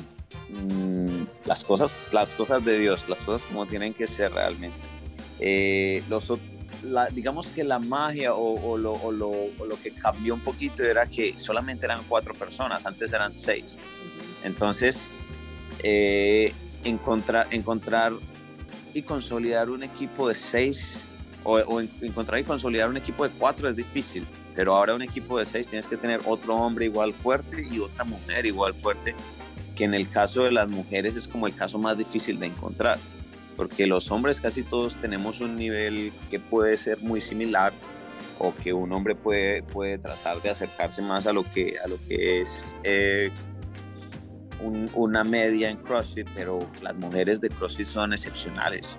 mm, 0.49 1.23
las, 1.45 1.63
cosas, 1.63 1.97
las 2.11 2.35
cosas 2.35 2.63
de 2.63 2.79
Dios, 2.79 3.07
las 3.07 3.19
cosas 3.19 3.47
como 3.47 3.65
tienen 3.65 3.93
que 3.93 4.07
ser 4.07 4.33
realmente. 4.33 4.77
Eh, 5.39 6.03
los, 6.09 6.31
digamos 7.11 7.47
que 7.47 7.63
la 7.63 7.79
magia 7.79 8.33
o, 8.33 8.77
lo, 8.77 8.91
o, 8.93 9.79
que 9.81 9.91
cambió 9.91 10.33
un 10.33 10.41
poquito 10.41 10.83
era 10.83 11.07
que 11.07 11.37
solamente 11.37 11.85
eran 11.85 12.01
cuatro 12.07 12.33
personas, 12.33 12.85
antes 12.85 13.11
eran 13.13 13.31
seis. 13.31 13.77
Entonces, 14.43 15.09
encontrar, 16.83 17.47
encontrar 17.51 18.13
y 18.93 19.01
consolidar 19.03 19.69
un 19.69 19.83
equipo 19.83 20.27
de 20.27 20.35
seis 20.35 20.99
o, 21.43 21.79
encontrar 21.79 22.41
y 22.41 22.43
consolidar 22.43 22.89
un 22.89 22.97
equipo 22.97 23.23
de 23.23 23.29
cuatro 23.37 23.69
es 23.69 23.75
difícil, 23.75 24.27
pero 24.53 24.75
ahora 24.75 24.93
un 24.93 25.01
equipo 25.01 25.39
de 25.39 25.45
seis 25.45 25.67
tienes 25.67 25.87
que 25.87 25.95
tener 25.95 26.19
otro 26.25 26.55
hombre 26.55 26.85
igual 26.85 27.13
fuerte 27.13 27.65
y 27.69 27.79
otra 27.79 28.03
mujer 28.03 28.45
igual 28.45 28.73
fuerte, 28.73 29.15
que 29.77 29.85
en 29.85 29.93
el 29.93 30.09
caso 30.09 30.43
de 30.43 30.51
las 30.51 30.69
mujeres 30.69 31.15
es 31.15 31.27
como 31.27 31.47
el 31.47 31.55
caso 31.55 31.77
más 31.77 31.97
difícil 31.97 32.39
de 32.39 32.47
encontrar, 32.47 32.97
porque 33.55 33.87
los 33.87 34.11
hombres 34.11 34.41
casi 34.41 34.63
todos 34.63 34.95
tenemos 34.99 35.39
un 35.39 35.55
nivel 35.55 36.11
que 36.29 36.39
puede 36.39 36.77
ser 36.77 36.99
muy 37.01 37.21
similar 37.21 37.71
o 38.39 38.53
que 38.53 38.73
un 38.73 38.91
hombre 38.91 39.15
puede, 39.15 39.63
puede 39.63 39.97
tratar 39.97 40.41
de 40.41 40.49
acercarse 40.49 41.01
más 41.01 41.27
a 41.27 41.33
lo 41.33 41.43
que, 41.51 41.75
a 41.83 41.87
lo 41.87 41.97
que 42.07 42.41
es 42.41 42.65
eh, 42.83 43.31
una 44.93 45.23
media 45.23 45.69
en 45.69 45.77
CrossFit, 45.77 46.27
pero 46.35 46.59
las 46.81 46.95
mujeres 46.95 47.39
de 47.39 47.49
CrossFit 47.49 47.85
son 47.85 48.13
excepcionales 48.13 48.97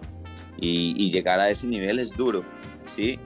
y, 0.60 1.10
llegar 1.10 1.40
a 1.40 1.50
ese 1.50 1.66
nivel 1.66 1.98
es 1.98 2.16
duro, 2.16 2.44
¿sí? 2.86 3.18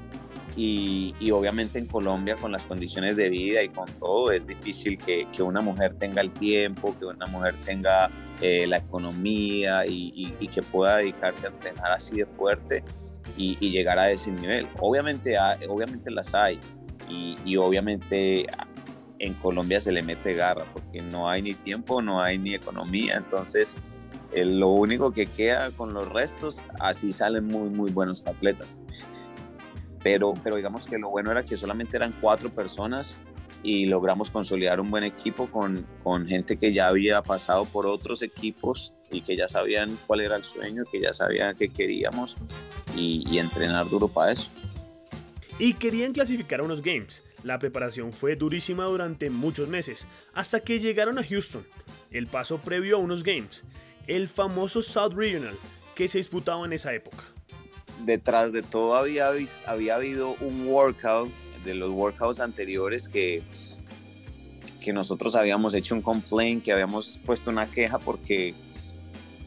Y, 0.55 1.31
obviamente 1.31 1.79
en 1.79 1.87
Colombia 1.87 2.37
con 2.37 2.53
las 2.53 2.65
condiciones 2.65 3.17
de 3.17 3.31
vida 3.31 3.63
y 3.63 3.71
con 3.71 3.87
todo 3.99 4.31
es 4.33 4.47
difícil 4.47 4.99
que, 4.99 5.27
una 5.43 5.61
mujer 5.61 5.95
tenga 5.99 6.21
el 6.21 6.31
tiempo, 6.31 6.95
que 6.99 7.07
una 7.07 7.27
mujer 7.27 7.55
tenga 7.65 8.11
eh, 8.41 8.67
la 8.67 8.77
economía 8.77 9.85
y, 9.87 10.33
que 10.49 10.63
pueda 10.63 10.99
dedicarse 10.99 11.47
a 11.47 11.51
entrenar 11.51 11.93
así 11.93 12.19
de 12.19 12.27
fuerte 12.27 12.85
y, 13.37 13.57
llegar 13.71 13.99
a 13.99 14.11
ese 14.11 14.31
nivel. 14.31 14.69
Obviamente, 14.81 15.37
obviamente 15.69 16.11
las 16.11 16.35
hay 16.35 16.61
y, 17.09 17.57
obviamente 17.57 18.47
en 19.19 19.35
Colombia 19.35 19.81
se 19.81 19.93
le 19.93 20.03
mete 20.03 20.35
garra 20.35 20.65
porque 20.73 21.01
no 21.01 21.31
hay 21.31 21.43
ni 21.43 21.55
tiempo, 21.55 22.03
no 22.03 22.21
hay 22.21 22.39
ni 22.39 22.55
economía, 22.55 23.19
entonces 23.19 23.73
eh, 24.33 24.45
lo 24.45 24.71
único 24.71 25.13
que 25.13 25.27
queda 25.27 25.71
con 25.71 25.93
los 25.95 26.09
restos, 26.09 26.63
así 26.81 27.13
salen 27.13 27.47
muy, 27.47 27.69
muy 27.69 27.91
buenos 27.91 28.27
atletas. 28.27 28.75
Pero, 30.03 30.35
pero 30.43 30.57
digamos 30.57 30.87
que 30.87 30.99
lo 30.99 31.11
bueno 31.11 31.31
era 31.31 31.45
que 31.45 31.57
solamente 31.57 31.97
eran 31.97 32.15
cuatro 32.21 32.51
personas 32.51 33.21
y 33.63 33.87
logramos 33.87 34.31
consolidar 34.31 34.81
un 34.81 34.91
buen 34.91 35.05
equipo 35.05 35.47
con, 35.47 35.87
con 36.03 36.27
gente 36.27 36.57
que 36.57 36.73
ya 36.73 36.89
había 36.89 37.23
pasado 37.23 37.65
por 37.65 37.87
otros 37.87 38.23
equipos 38.23 38.95
y 39.11 39.21
que 39.21 39.37
ya 39.37 39.47
sabían 39.47 39.97
cuál 40.07 40.23
era 40.23 40.37
el 40.37 40.45
sueño, 40.45 40.83
que 40.91 41.01
ya 41.01 41.13
sabían 41.13 41.57
qué 41.57 41.69
queríamos 41.69 42.37
y, 42.97 43.23
y 43.31 43.39
entrenar 43.39 43.89
duro 43.89 44.09
para 44.09 44.33
eso. 44.33 44.51
Y 45.59 45.75
querían 45.75 46.13
clasificar 46.13 46.61
a 46.61 46.65
unos 46.65 46.83
games 46.83 47.23
la 47.45 47.59
preparación 47.59 48.13
fue 48.13 48.37
durísima 48.37 48.85
durante 48.85 49.29
muchos 49.31 49.69
meses, 49.69 50.07
hasta 50.33 50.61
que 50.61 50.79
llegaron 50.79 51.19
a 51.19 51.25
Houston, 51.25 51.67
el 52.11 52.27
paso 52.27 52.61
previo 52.61 52.97
a 52.97 53.01
unos 53.01 53.23
Games, 53.25 53.65
el 54.07 54.29
famoso 54.29 54.83
South 54.83 55.13
Regional, 55.15 55.57
que 55.95 56.09
se 56.09 56.19
disputaba 56.19 56.65
en 56.65 56.73
esa 56.73 56.95
época. 56.95 57.25
Detrás 58.01 58.53
de 58.53 58.63
todo 58.63 58.97
había, 58.97 59.31
había 59.67 59.95
habido 59.95 60.35
un 60.41 60.67
workout, 60.67 61.31
de 61.65 61.75
los 61.75 61.91
workouts 61.91 62.41
anteriores, 62.41 63.09
que, 63.09 63.43
que 64.81 64.93
nosotros 64.93 65.35
habíamos 65.37 65.75
hecho 65.75 65.95
un 65.95 66.03
complaint, 66.03 66.65
que 66.65 66.73
habíamos 66.73 67.21
puesto 67.25 67.51
una 67.51 67.67
queja 67.71 67.99
porque 67.99 68.55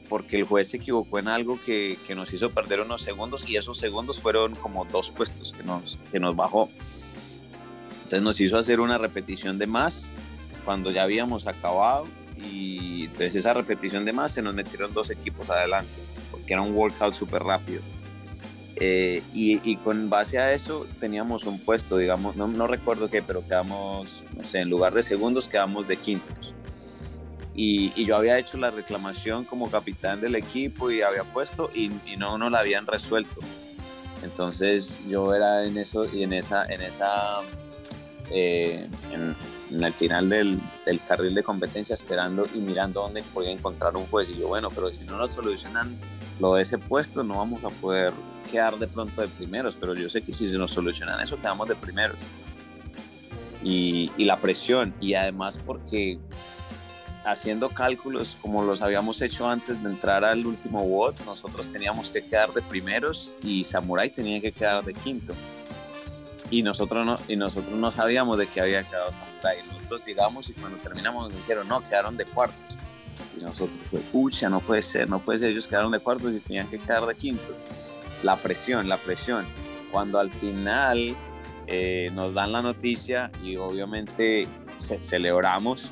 porque 0.07 0.37
el 0.37 0.43
juez 0.43 0.69
se 0.69 0.77
equivocó 0.77 1.19
en 1.19 1.27
algo 1.27 1.59
que, 1.65 1.97
que, 2.05 2.13
nos 2.13 2.31
hizo 2.31 2.51
perder 2.51 2.81
unos 2.81 3.01
segundos 3.01 3.49
y 3.49 3.57
esos 3.57 3.79
segundos 3.79 4.21
fueron 4.21 4.53
como 4.55 4.85
dos 4.85 5.09
puestos 5.09 5.51
que 5.51 5.63
nos, 5.63 5.97
que 6.11 6.19
nos 6.19 6.35
bajó. 6.35 6.69
Entonces 8.03 8.21
nos 8.21 8.39
hizo 8.39 8.57
hacer 8.57 8.79
una 8.79 8.97
repetición 8.97 9.57
de 9.57 9.67
más 9.67 10.07
cuando 10.63 10.91
ya 10.91 11.03
habíamos 11.03 11.47
acabado 11.47 12.07
y 12.37 13.05
entonces 13.05 13.35
esa 13.35 13.53
repetición 13.53 14.05
de 14.05 14.13
más 14.13 14.31
se 14.31 14.41
nos 14.41 14.53
metieron 14.53 14.93
dos 14.93 15.09
equipos 15.09 15.49
adelante 15.49 15.93
porque 16.31 16.53
era 16.53 16.61
un 16.61 16.75
workout 16.75 17.15
súper 17.15 17.43
rápido. 17.43 17.81
Eh, 18.77 19.23
y, 19.33 19.61
y, 19.69 19.77
con 19.77 20.09
base 20.09 20.37
a 20.37 20.53
eso 20.53 20.85
teníamos 20.99 21.45
un 21.45 21.59
puesto, 21.59 21.97
digamos, 21.97 22.35
no, 22.35 22.47
no 22.47 22.67
recuerdo 22.67 23.09
qué, 23.09 23.21
pero 23.21 23.45
quedamos, 23.45 24.25
no 24.37 24.43
sé, 24.43 24.59
en 24.59 24.69
lugar 24.69 24.93
de 24.93 25.01
segundos 25.01 25.47
quedamos 25.47 25.87
de 25.87 25.95
quintos. 25.95 26.53
Y, 27.55 27.93
y, 27.95 28.05
yo 28.05 28.17
había 28.17 28.37
hecho 28.37 28.57
la 28.57 28.71
reclamación 28.71 29.45
como 29.45 29.71
capitán 29.71 30.19
del 30.19 30.35
equipo 30.35 30.91
y 30.91 31.01
había 31.01 31.23
puesto 31.23 31.69
y, 31.73 31.89
y 32.05 32.17
no 32.17 32.37
no 32.37 32.49
la 32.49 32.59
habían 32.59 32.85
resuelto. 32.85 33.39
Entonces 34.25 34.99
yo 35.07 35.33
era 35.33 35.63
en 35.63 35.77
eso 35.77 36.05
y 36.11 36.23
en 36.23 36.33
esa, 36.33 36.65
en 36.65 36.81
esa, 36.81 37.41
eh, 38.31 38.89
en, 39.13 39.35
en, 39.71 39.83
el 39.83 39.93
final 39.93 40.29
del, 40.29 40.59
del, 40.85 40.99
carril 41.01 41.33
de 41.33 41.43
competencia 41.43 41.93
esperando 41.93 42.43
y 42.53 42.59
mirando 42.59 43.01
dónde 43.01 43.23
podía 43.33 43.51
encontrar 43.51 43.95
un 43.95 44.05
juez. 44.07 44.29
Y 44.29 44.39
yo, 44.39 44.47
bueno, 44.47 44.69
pero 44.69 44.89
si 44.91 45.03
no 45.03 45.17
lo 45.17 45.27
solucionan 45.27 45.97
lo 46.39 46.55
de 46.55 46.63
ese 46.63 46.77
puesto, 46.77 47.23
no 47.23 47.37
vamos 47.37 47.63
a 47.63 47.69
poder 47.69 48.13
quedar 48.51 48.77
de 48.77 48.87
pronto 48.87 49.21
de 49.21 49.27
primeros, 49.27 49.75
pero 49.75 49.93
yo 49.95 50.09
sé 50.09 50.21
que 50.21 50.33
si 50.33 50.49
se 50.49 50.57
nos 50.57 50.71
solucionan 50.71 51.19
eso, 51.21 51.37
quedamos 51.37 51.67
de 51.67 51.75
primeros. 51.75 52.17
Y, 53.63 54.11
y 54.17 54.25
la 54.25 54.39
presión, 54.39 54.93
y 54.99 55.15
además 55.15 55.57
porque 55.65 56.19
haciendo 57.25 57.69
cálculos 57.69 58.37
como 58.39 58.63
los 58.63 58.81
habíamos 58.81 59.21
hecho 59.21 59.47
antes 59.49 59.81
de 59.81 59.89
entrar 59.89 60.23
al 60.23 60.45
último 60.45 60.83
WOD, 60.83 61.15
nosotros 61.25 61.71
teníamos 61.71 62.09
que 62.09 62.23
quedar 62.23 62.49
de 62.51 62.61
primeros 62.61 63.33
y 63.41 63.63
Samurai 63.63 64.11
tenía 64.11 64.39
que 64.39 64.51
quedar 64.51 64.85
de 64.85 64.93
quinto. 64.93 65.33
Y 66.55 66.63
nosotros 66.63 67.05
no, 67.05 67.17
y 67.27 67.35
nosotros 67.35 67.77
no 67.77 67.91
sabíamos 67.91 68.37
de 68.37 68.47
qué 68.47 68.61
había 68.61 68.81
quedado 68.83 69.11
Samurai. 69.11 69.57
Nosotros 69.73 70.03
llegamos 70.05 70.49
y 70.49 70.53
cuando 70.53 70.77
terminamos 70.77 71.25
nos 71.25 71.41
dijeron, 71.41 71.67
no, 71.67 71.81
quedaron 71.81 72.15
de 72.15 72.23
cuartos. 72.23 72.77
Y 73.37 73.41
nosotros, 73.43 73.77
pues, 73.91 74.03
pucha, 74.03 74.47
no 74.47 74.61
puede 74.61 74.81
ser, 74.81 75.09
no 75.09 75.19
puede 75.19 75.39
ser, 75.39 75.49
ellos 75.51 75.67
quedaron 75.67 75.91
de 75.91 75.99
cuartos 75.99 76.33
y 76.33 76.39
tenían 76.39 76.69
que 76.69 76.79
quedar 76.79 77.05
de 77.07 77.13
quintos. 77.13 77.93
La 78.23 78.37
presión, 78.37 78.87
la 78.87 78.95
presión. 78.95 79.45
Cuando 79.91 80.17
al 80.17 80.31
final 80.31 81.17
eh, 81.67 82.09
nos 82.13 82.33
dan 82.33 82.53
la 82.53 82.61
noticia 82.61 83.29
y 83.43 83.57
obviamente 83.57 84.47
se 84.77 84.97
celebramos, 84.97 85.91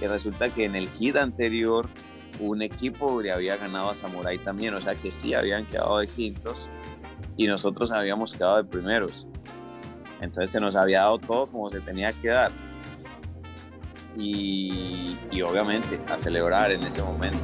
que 0.00 0.08
resulta 0.08 0.52
que 0.52 0.64
en 0.64 0.74
el 0.74 0.88
hit 0.88 1.14
anterior 1.14 1.88
un 2.40 2.62
equipo 2.62 3.22
le 3.22 3.30
había 3.30 3.56
ganado 3.58 3.90
a 3.90 3.94
Samurai 3.94 4.38
también, 4.38 4.74
o 4.74 4.80
sea 4.80 4.96
que 4.96 5.12
sí 5.12 5.34
habían 5.34 5.66
quedado 5.66 5.98
de 5.98 6.08
quintos 6.08 6.68
y 7.36 7.46
nosotros 7.46 7.92
habíamos 7.92 8.32
quedado 8.32 8.56
de 8.56 8.64
primeros. 8.64 9.24
Entonces 10.24 10.50
se 10.50 10.60
nos 10.60 10.74
había 10.74 11.00
dado 11.00 11.18
todo 11.18 11.46
como 11.46 11.70
se 11.70 11.80
tenía 11.80 12.12
que 12.12 12.28
dar. 12.28 12.50
Y, 14.16 15.18
y 15.30 15.42
obviamente 15.42 16.00
a 16.08 16.18
celebrar 16.18 16.70
en 16.70 16.82
ese 16.82 17.02
momento. 17.02 17.38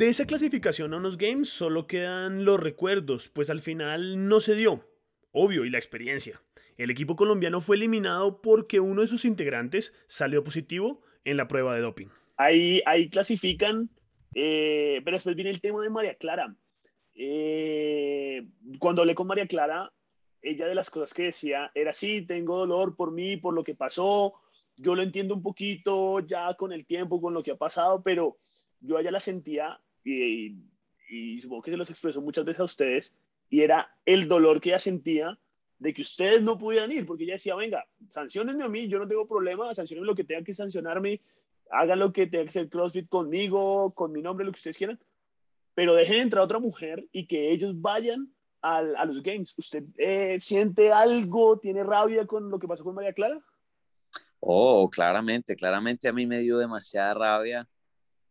De 0.00 0.08
esa 0.08 0.26
clasificación 0.26 0.94
a 0.94 0.96
unos 0.96 1.18
games 1.18 1.50
solo 1.50 1.86
quedan 1.86 2.46
los 2.46 2.58
recuerdos, 2.58 3.28
pues 3.28 3.50
al 3.50 3.60
final 3.60 4.28
no 4.28 4.40
se 4.40 4.54
dio. 4.54 4.88
Obvio, 5.30 5.66
y 5.66 5.70
la 5.70 5.76
experiencia. 5.76 6.40
El 6.78 6.90
equipo 6.90 7.16
colombiano 7.16 7.60
fue 7.60 7.76
eliminado 7.76 8.40
porque 8.40 8.80
uno 8.80 9.02
de 9.02 9.08
sus 9.08 9.26
integrantes 9.26 9.92
salió 10.06 10.42
positivo 10.42 11.02
en 11.24 11.36
la 11.36 11.48
prueba 11.48 11.74
de 11.74 11.82
doping. 11.82 12.06
Ahí, 12.38 12.80
ahí 12.86 13.10
clasifican, 13.10 13.90
eh, 14.34 15.00
pero 15.04 15.16
después 15.16 15.36
viene 15.36 15.50
el 15.50 15.60
tema 15.60 15.82
de 15.82 15.90
María 15.90 16.14
Clara. 16.14 16.54
Eh, 17.14 18.46
cuando 18.78 19.02
hablé 19.02 19.14
con 19.14 19.26
María 19.26 19.46
Clara, 19.46 19.92
ella 20.42 20.66
de 20.66 20.74
las 20.74 20.90
cosas 20.90 21.12
que 21.12 21.24
decía 21.24 21.70
era, 21.74 21.92
sí, 21.92 22.22
tengo 22.22 22.58
dolor 22.58 22.96
por 22.96 23.12
mí, 23.12 23.36
por 23.36 23.54
lo 23.54 23.64
que 23.64 23.74
pasó, 23.74 24.34
yo 24.76 24.94
lo 24.94 25.02
entiendo 25.02 25.34
un 25.34 25.42
poquito 25.42 26.20
ya 26.20 26.54
con 26.54 26.72
el 26.72 26.86
tiempo, 26.86 27.20
con 27.20 27.34
lo 27.34 27.42
que 27.42 27.50
ha 27.50 27.56
pasado, 27.56 28.02
pero 28.02 28.38
yo 28.80 28.96
a 28.96 29.00
ella 29.00 29.10
la 29.10 29.20
sentía 29.20 29.78
y, 30.02 30.56
y, 31.10 31.38
supongo 31.38 31.62
que 31.62 31.70
se 31.70 31.76
los 31.76 31.90
expresó 31.90 32.22
muchas 32.22 32.44
veces 32.44 32.60
a 32.60 32.64
ustedes, 32.64 33.18
y 33.50 33.60
era 33.60 33.94
el 34.06 34.28
dolor 34.28 34.60
que 34.60 34.70
ella 34.70 34.78
sentía 34.78 35.38
de 35.78 35.92
que 35.92 36.02
ustedes 36.02 36.40
no 36.42 36.56
pudieran 36.56 36.92
ir, 36.92 37.06
porque 37.06 37.24
ella 37.24 37.34
decía, 37.34 37.54
venga, 37.54 37.86
sancionenme 38.08 38.64
a 38.64 38.68
mí, 38.68 38.88
yo 38.88 38.98
no 38.98 39.08
tengo 39.08 39.26
problema, 39.26 39.74
sancionenme 39.74 40.06
lo 40.06 40.14
que 40.14 40.24
tengan 40.24 40.44
que 40.44 40.54
sancionarme, 40.54 41.20
hagan 41.70 41.98
lo 41.98 42.12
que 42.12 42.26
tenga 42.26 42.44
que 42.44 42.50
hacer 42.50 42.68
CrossFit 42.68 43.08
conmigo, 43.08 43.92
con 43.94 44.12
mi 44.12 44.22
nombre, 44.22 44.44
lo 44.44 44.52
que 44.52 44.58
ustedes 44.58 44.78
quieran, 44.78 45.00
pero 45.74 45.94
dejen 45.94 46.20
entrar 46.20 46.42
a 46.42 46.44
otra 46.44 46.58
mujer 46.58 47.06
y 47.12 47.26
que 47.26 47.52
ellos 47.52 47.80
vayan 47.80 48.32
a, 48.62 48.78
a 48.78 49.04
los 49.04 49.22
games. 49.22 49.54
¿Usted 49.56 49.84
eh, 49.96 50.38
siente 50.40 50.92
algo, 50.92 51.58
tiene 51.58 51.84
rabia 51.84 52.26
con 52.26 52.50
lo 52.50 52.58
que 52.58 52.68
pasó 52.68 52.84
con 52.84 52.94
María 52.94 53.12
Clara? 53.12 53.40
Oh, 54.40 54.88
claramente, 54.90 55.54
claramente 55.54 56.08
a 56.08 56.12
mí 56.12 56.26
me 56.26 56.38
dio 56.38 56.58
demasiada 56.58 57.14
rabia. 57.14 57.68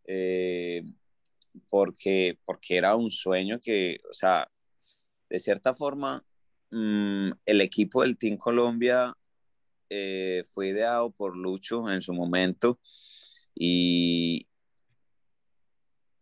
Eh, 0.06 0.84
porque, 1.70 2.38
porque 2.46 2.78
era 2.78 2.96
un 2.96 3.12
sueño 3.12 3.60
que, 3.62 4.00
o 4.10 4.14
sea, 4.14 4.50
de 5.30 5.40
cierta 5.40 5.76
forma, 5.76 6.24
mmm, 6.72 7.32
el 7.46 7.62
equipo 7.62 8.02
del 8.02 8.18
Team 8.18 8.38
Colombia 8.38 9.16
eh, 9.90 10.44
fue 10.52 10.70
ideado 10.70 11.12
por 11.12 11.36
Lucho 11.36 11.90
en 11.90 12.02
su 12.02 12.14
momento 12.14 12.80
y, 13.56 14.48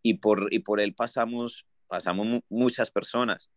y, 0.02 0.14
por, 0.14 0.52
y 0.52 0.60
por 0.60 0.80
él 0.80 0.94
pasamos, 0.94 1.66
pasamos 1.86 2.40
muchas 2.48 2.90
personas. 2.90 3.50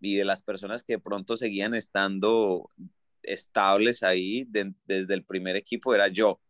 Y 0.00 0.16
de 0.16 0.24
las 0.24 0.42
personas 0.42 0.82
que 0.82 0.94
de 0.94 0.98
pronto 0.98 1.36
seguían 1.36 1.74
estando 1.74 2.70
estables 3.22 4.02
ahí 4.02 4.44
de, 4.44 4.74
desde 4.84 5.14
el 5.14 5.24
primer 5.24 5.56
equipo 5.56 5.94
era 5.94 6.08
yo. 6.08 6.40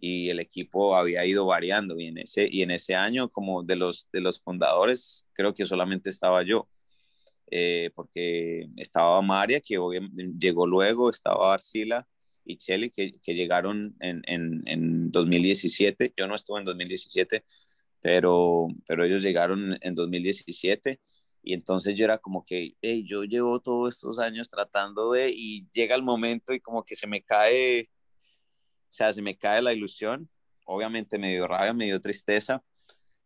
Y 0.00 0.28
el 0.30 0.40
equipo 0.40 0.96
había 0.96 1.24
ido 1.24 1.46
variando. 1.46 1.98
Y 1.98 2.06
en 2.06 2.18
ese, 2.18 2.48
y 2.50 2.62
en 2.62 2.70
ese 2.70 2.94
año 2.94 3.28
como 3.28 3.62
de 3.62 3.76
los, 3.76 4.08
de 4.12 4.20
los 4.20 4.40
fundadores 4.40 5.26
creo 5.32 5.54
que 5.54 5.64
solamente 5.64 6.10
estaba 6.10 6.42
yo, 6.42 6.68
eh, 7.50 7.90
porque 7.94 8.68
estaba 8.76 9.20
María 9.22 9.60
que 9.60 9.78
llegó 10.38 10.66
luego, 10.66 11.10
estaba 11.10 11.54
Arcila 11.54 12.06
y 12.44 12.56
Cheli 12.58 12.90
que, 12.90 13.12
que 13.20 13.34
llegaron 13.34 13.96
en, 14.00 14.22
en, 14.26 14.62
en, 14.66 15.10
2017, 15.10 16.12
yo 16.16 16.26
no 16.26 16.34
estuve 16.34 16.60
en 16.60 16.64
2017, 16.66 17.44
pero, 18.00 18.68
pero 18.86 19.04
ellos 19.04 19.22
llegaron 19.22 19.78
en 19.80 19.94
2017 19.94 21.00
y 21.42 21.54
entonces 21.54 21.94
yo 21.94 22.04
era 22.04 22.18
como 22.18 22.44
que, 22.44 22.76
hey, 22.82 23.04
yo 23.08 23.24
llevo 23.24 23.60
todos 23.60 23.94
estos 23.94 24.18
años 24.18 24.48
tratando 24.48 25.12
de 25.12 25.30
y 25.34 25.68
llega 25.72 25.94
el 25.94 26.02
momento 26.02 26.52
y 26.52 26.60
como 26.60 26.84
que 26.84 26.96
se 26.96 27.06
me 27.06 27.22
cae 27.22 27.90
o 28.94 28.96
sea, 28.96 29.12
se 29.12 29.22
me 29.22 29.36
cae 29.36 29.60
la 29.60 29.72
ilusión. 29.72 30.30
Obviamente 30.66 31.18
me 31.18 31.32
dio 31.32 31.48
rabia, 31.48 31.72
me 31.72 31.86
dio 31.86 32.00
tristeza, 32.00 32.62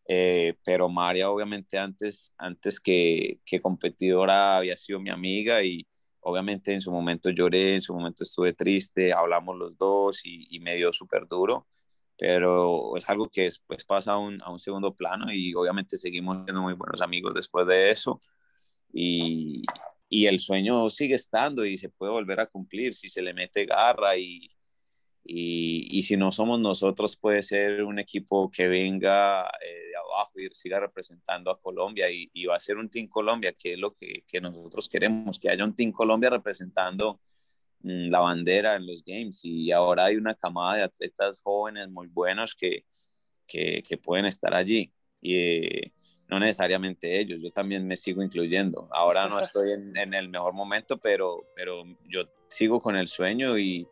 eh, 0.08 0.54
pero 0.64 0.88
María 0.88 1.30
obviamente 1.30 1.78
antes, 1.78 2.32
antes 2.38 2.80
que, 2.80 3.40
que 3.44 3.60
competidora 3.60 4.56
había 4.56 4.78
sido 4.78 4.98
mi 4.98 5.10
amiga 5.10 5.62
y 5.62 5.86
obviamente 6.20 6.72
en 6.74 6.80
su 6.80 6.92
momento 6.92 7.30
lloré, 7.30 7.76
en 7.76 7.82
su 7.82 7.94
momento 7.94 8.24
estuve 8.24 8.52
triste, 8.52 9.12
hablamos 9.12 9.56
los 9.56 9.76
dos 9.78 10.24
y, 10.24 10.46
y 10.50 10.60
me 10.60 10.76
dio 10.76 10.92
súper 10.92 11.26
duro, 11.26 11.66
pero 12.18 12.96
es 12.96 13.08
algo 13.08 13.28
que 13.28 13.42
después 13.42 13.84
pasa 13.84 14.12
a 14.12 14.18
un, 14.18 14.42
a 14.42 14.50
un 14.50 14.58
segundo 14.58 14.94
plano 14.94 15.32
y 15.32 15.54
obviamente 15.54 15.96
seguimos 15.96 16.44
siendo 16.44 16.62
muy 16.62 16.74
buenos 16.74 17.00
amigos 17.00 17.34
después 17.34 17.66
de 17.66 17.90
eso. 17.90 18.20
Y, 18.92 19.62
y 20.08 20.26
el 20.26 20.40
sueño 20.40 20.90
sigue 20.90 21.14
estando 21.14 21.64
y 21.64 21.78
se 21.78 21.90
puede 21.90 22.12
volver 22.12 22.40
a 22.40 22.46
cumplir 22.46 22.94
si 22.94 23.08
se 23.08 23.22
le 23.22 23.34
mete 23.34 23.66
garra 23.66 24.16
y, 24.16 24.50
y, 25.24 25.88
y, 25.90 26.02
si 26.02 26.16
no 26.16 26.32
somos 26.32 26.58
nosotros, 26.60 27.16
puede 27.16 27.42
ser 27.42 27.84
un 27.84 27.98
equipo 27.98 28.50
que 28.50 28.68
venga 28.68 29.42
eh, 29.62 29.87
de 30.08 30.14
abajo 30.14 30.32
y 30.40 30.48
siga 30.52 30.80
representando 30.80 31.50
a 31.50 31.60
Colombia 31.60 32.10
y, 32.10 32.30
y, 32.32 32.46
va 32.46 32.56
a 32.56 32.60
ser 32.60 32.76
un 32.76 32.88
Team 32.88 33.06
Colombia, 33.08 33.52
que 33.52 33.74
es 33.74 33.78
lo 33.78 33.94
que, 33.94 34.24
que 34.26 34.40
nosotros 34.40 34.88
queremos, 34.88 35.38
que 35.38 35.50
haya 35.50 35.64
un 35.64 35.74
Team 35.74 35.92
Colombia 35.92 36.30
representando 36.30 37.20
mmm, 37.80 38.08
la 38.10 38.20
bandera 38.20 38.76
en 38.76 38.86
los 38.86 39.04
Games. 39.04 39.40
Y 39.44 39.72
ahora 39.72 40.06
hay 40.06 40.16
una 40.16 40.34
camada 40.34 40.76
de 40.76 40.82
atletas 40.82 41.42
jóvenes 41.42 41.88
muy 41.90 42.08
buenos 42.08 42.54
que, 42.54 42.84
que, 43.46 43.82
que 43.82 43.98
pueden 43.98 44.26
estar 44.26 44.54
allí. 44.54 44.92
Y 45.20 45.36
eh, 45.36 45.92
no 46.28 46.38
necesariamente 46.38 47.18
ellos, 47.18 47.42
yo 47.42 47.50
también 47.50 47.86
me 47.86 47.96
sigo 47.96 48.22
incluyendo. 48.22 48.88
Ahora 48.92 49.28
no 49.28 49.40
estoy 49.40 49.72
en, 49.72 49.96
en 49.96 50.14
el 50.14 50.28
mejor 50.28 50.52
momento, 50.52 50.98
pero, 50.98 51.46
pero 51.56 51.84
yo 52.06 52.24
sigo 52.48 52.80
con 52.80 52.96
el 52.96 53.08
sueño 53.08 53.58
y, 53.58 53.86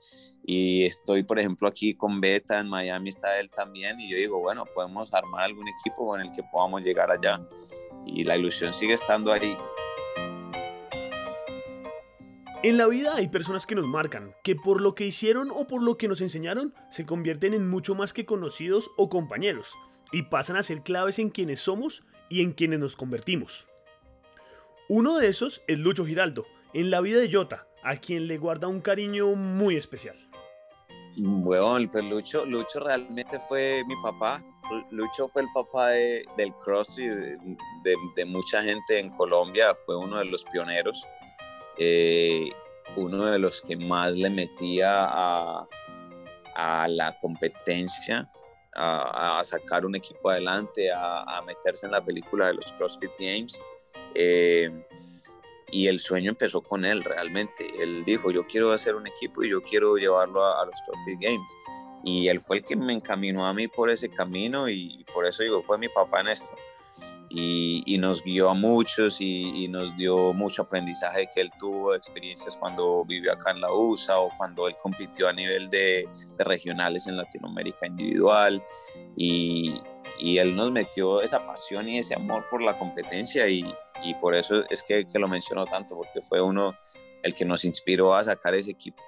estoy, 0.48 1.24
por 1.24 1.38
ejemplo, 1.38 1.66
aquí 1.68 1.94
con 1.94 2.20
Beta, 2.20 2.60
en 2.60 2.68
Miami 2.68 3.10
está 3.10 3.38
él 3.40 3.50
también, 3.50 3.98
y 3.98 4.08
yo 4.10 4.16
digo, 4.16 4.40
bueno, 4.40 4.64
podemos 4.74 5.12
armar 5.12 5.44
algún 5.44 5.66
equipo 5.68 6.06
con 6.06 6.20
el 6.20 6.30
que 6.32 6.42
podamos 6.52 6.82
llegar 6.82 7.10
allá. 7.10 7.40
Y 8.04 8.22
la 8.22 8.36
ilusión 8.36 8.72
sigue 8.72 8.94
estando 8.94 9.32
ahí. 9.32 9.56
En 12.62 12.78
la 12.78 12.86
vida 12.86 13.14
hay 13.16 13.28
personas 13.28 13.66
que 13.66 13.74
nos 13.74 13.86
marcan, 13.86 14.34
que 14.42 14.56
por 14.56 14.80
lo 14.80 14.94
que 14.94 15.06
hicieron 15.06 15.50
o 15.50 15.66
por 15.66 15.82
lo 15.82 15.98
que 15.98 16.08
nos 16.08 16.20
enseñaron, 16.20 16.74
se 16.90 17.06
convierten 17.06 17.54
en 17.54 17.68
mucho 17.68 17.94
más 17.94 18.12
que 18.12 18.24
conocidos 18.24 18.90
o 18.96 19.08
compañeros, 19.08 19.74
y 20.12 20.22
pasan 20.22 20.56
a 20.56 20.62
ser 20.62 20.82
claves 20.82 21.18
en 21.18 21.30
quienes 21.30 21.60
somos 21.60 22.04
y 22.28 22.42
en 22.42 22.52
quienes 22.52 22.78
nos 22.78 22.96
convertimos. 22.96 23.68
Uno 24.88 25.18
de 25.18 25.28
esos 25.28 25.62
es 25.66 25.80
Lucho 25.80 26.06
Giraldo, 26.06 26.46
en 26.72 26.90
la 26.90 27.00
vida 27.00 27.18
de 27.18 27.32
Jota, 27.32 27.66
a 27.86 27.96
quien 27.96 28.26
le 28.26 28.36
guarda 28.36 28.66
un 28.66 28.80
cariño 28.80 29.36
muy 29.36 29.76
especial. 29.76 30.16
Bueno, 31.16 31.88
pues 31.90 32.04
Lucho, 32.04 32.44
Lucho 32.44 32.80
realmente 32.80 33.38
fue 33.38 33.84
mi 33.86 33.94
papá. 34.02 34.44
Lucho 34.90 35.28
fue 35.28 35.42
el 35.42 35.48
papá 35.54 35.90
del 35.90 36.52
CrossFit, 36.64 37.08
de, 37.08 37.96
de, 38.16 38.24
mucha 38.24 38.60
gente 38.60 38.98
en 38.98 39.10
Colombia, 39.10 39.76
fue 39.86 39.96
uno 39.96 40.18
de 40.18 40.24
los 40.24 40.44
pioneros, 40.44 41.06
eh, 41.78 42.50
uno 42.96 43.26
de 43.26 43.38
los 43.38 43.62
que 43.62 43.76
más 43.76 44.12
le 44.12 44.30
metía 44.30 45.06
a, 45.08 45.68
la 46.88 47.16
competencia, 47.20 48.28
a, 48.74 49.40
sacar 49.44 49.86
un 49.86 49.94
equipo 49.94 50.30
adelante, 50.30 50.90
a, 50.90 51.22
a, 51.22 51.42
meterse 51.42 51.86
en 51.86 51.92
la 51.92 52.04
película 52.04 52.48
de 52.48 52.54
los 52.54 52.72
CrossFit 52.72 53.12
Games. 53.20 53.62
Eh, 54.12 54.72
y 55.70 55.88
el 55.88 55.98
sueño 55.98 56.30
empezó 56.30 56.60
con 56.60 56.84
él 56.84 57.02
realmente. 57.02 57.66
Él 57.80 58.04
dijo, 58.04 58.30
yo 58.30 58.46
quiero 58.46 58.72
hacer 58.72 58.94
un 58.94 59.06
equipo 59.06 59.42
y 59.42 59.50
yo 59.50 59.62
quiero 59.62 59.96
llevarlo 59.96 60.44
a, 60.44 60.64
los 60.64 60.74
CrossFit 60.86 61.20
Games. 61.20 61.56
Y 62.04 62.28
él 62.28 62.40
fue 62.40 62.58
el 62.58 62.64
que 62.64 62.76
me 62.76 62.92
encaminó 62.92 63.46
a 63.46 63.52
mí 63.52 63.66
por 63.66 63.90
ese 63.90 64.08
camino 64.08 64.68
y 64.68 65.04
por 65.12 65.26
eso 65.26 65.42
digo, 65.42 65.62
fue 65.62 65.78
mi 65.78 65.88
papá 65.88 66.20
en 66.20 66.28
esto. 66.28 66.54
Y, 67.28 67.82
y 67.84 67.98
nos 67.98 68.22
guió 68.22 68.48
a 68.48 68.54
muchos 68.54 69.20
y, 69.20 69.64
y, 69.64 69.68
nos 69.68 69.96
dio 69.96 70.32
mucho 70.32 70.62
aprendizaje 70.62 71.28
que 71.34 71.40
él 71.40 71.50
tuvo, 71.58 71.92
experiencias 71.92 72.56
cuando 72.56 73.04
vivió 73.04 73.32
acá 73.32 73.50
en 73.50 73.60
la 73.60 73.72
USA 73.72 74.20
o 74.20 74.30
cuando 74.38 74.68
él 74.68 74.76
compitió 74.80 75.28
a 75.28 75.32
nivel 75.32 75.68
de, 75.68 76.08
de 76.38 76.44
regionales 76.44 77.08
en 77.08 77.16
Latinoamérica 77.16 77.88
individual. 77.88 78.62
Y 79.16 80.38
él 80.38 80.54
nos 80.54 80.70
metió 80.70 81.20
esa 81.20 81.44
pasión 81.44 81.88
y 81.88 81.98
ese 81.98 82.14
amor 82.14 82.46
por 82.48 82.62
la 82.62 82.78
competencia 82.78 83.48
y, 83.48 83.64
y 84.06 84.14
por 84.14 84.34
eso 84.34 84.64
es 84.70 84.82
que, 84.82 85.06
lo 85.14 85.28
mencionó 85.28 85.66
tanto, 85.66 85.96
porque 85.96 86.20
fue 86.22 86.40
uno 86.40 86.76
el 87.22 87.34
que 87.34 87.44
nos 87.44 87.64
inspiró 87.64 88.14
a 88.14 88.22
sacar 88.22 88.54
ese 88.54 88.70
equipo. 88.70 89.02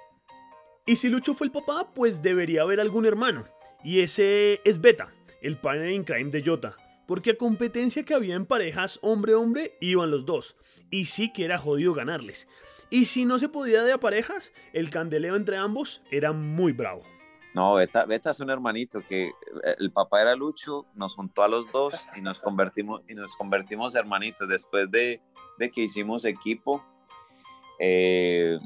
Y 0.85 0.95
si 0.95 1.09
Lucho 1.09 1.33
fue 1.33 1.47
el 1.47 1.51
papá, 1.51 1.91
pues 1.93 2.21
debería 2.21 2.63
haber 2.63 2.79
algún 2.79 3.05
hermano. 3.05 3.47
Y 3.83 4.01
ese 4.01 4.59
es 4.65 4.81
Beta, 4.81 5.13
el 5.41 5.57
partner 5.57 5.91
in 5.91 6.03
crime 6.03 6.31
de 6.31 6.43
Jota. 6.43 6.75
Porque 7.07 7.31
a 7.31 7.37
competencia 7.37 8.03
que 8.03 8.13
había 8.13 8.35
en 8.35 8.45
parejas 8.45 8.99
hombre-hombre 9.01 9.77
iban 9.79 10.11
los 10.11 10.25
dos. 10.25 10.57
Y 10.89 11.05
sí 11.05 11.31
que 11.31 11.45
era 11.45 11.57
jodido 11.57 11.93
ganarles. 11.93 12.47
Y 12.89 13.05
si 13.05 13.25
no 13.25 13.39
se 13.39 13.49
podía 13.49 13.83
de 13.83 13.93
a 13.93 13.99
parejas, 13.99 14.53
el 14.73 14.89
candeleo 14.89 15.35
entre 15.35 15.57
ambos 15.57 16.01
era 16.11 16.33
muy 16.33 16.71
bravo. 16.71 17.03
No, 17.53 17.73
Beta, 17.75 18.05
Beta, 18.05 18.29
es 18.29 18.39
un 18.39 18.51
hermanito 18.51 19.01
que 19.01 19.27
eh, 19.27 19.75
el 19.79 19.91
papá 19.91 20.21
era 20.21 20.35
Lucho, 20.35 20.85
nos 20.93 21.15
juntó 21.15 21.43
a 21.43 21.47
los 21.47 21.71
dos 21.71 22.05
y 22.15 22.21
nos 22.21 22.39
convertimos, 22.39 23.01
y 23.07 23.15
nos 23.15 23.35
convertimos 23.35 23.95
hermanitos. 23.95 24.47
Después 24.47 24.89
de, 24.91 25.21
de 25.57 25.71
que 25.71 25.81
hicimos 25.81 26.25
equipo, 26.25 26.83
eh, 27.79 28.59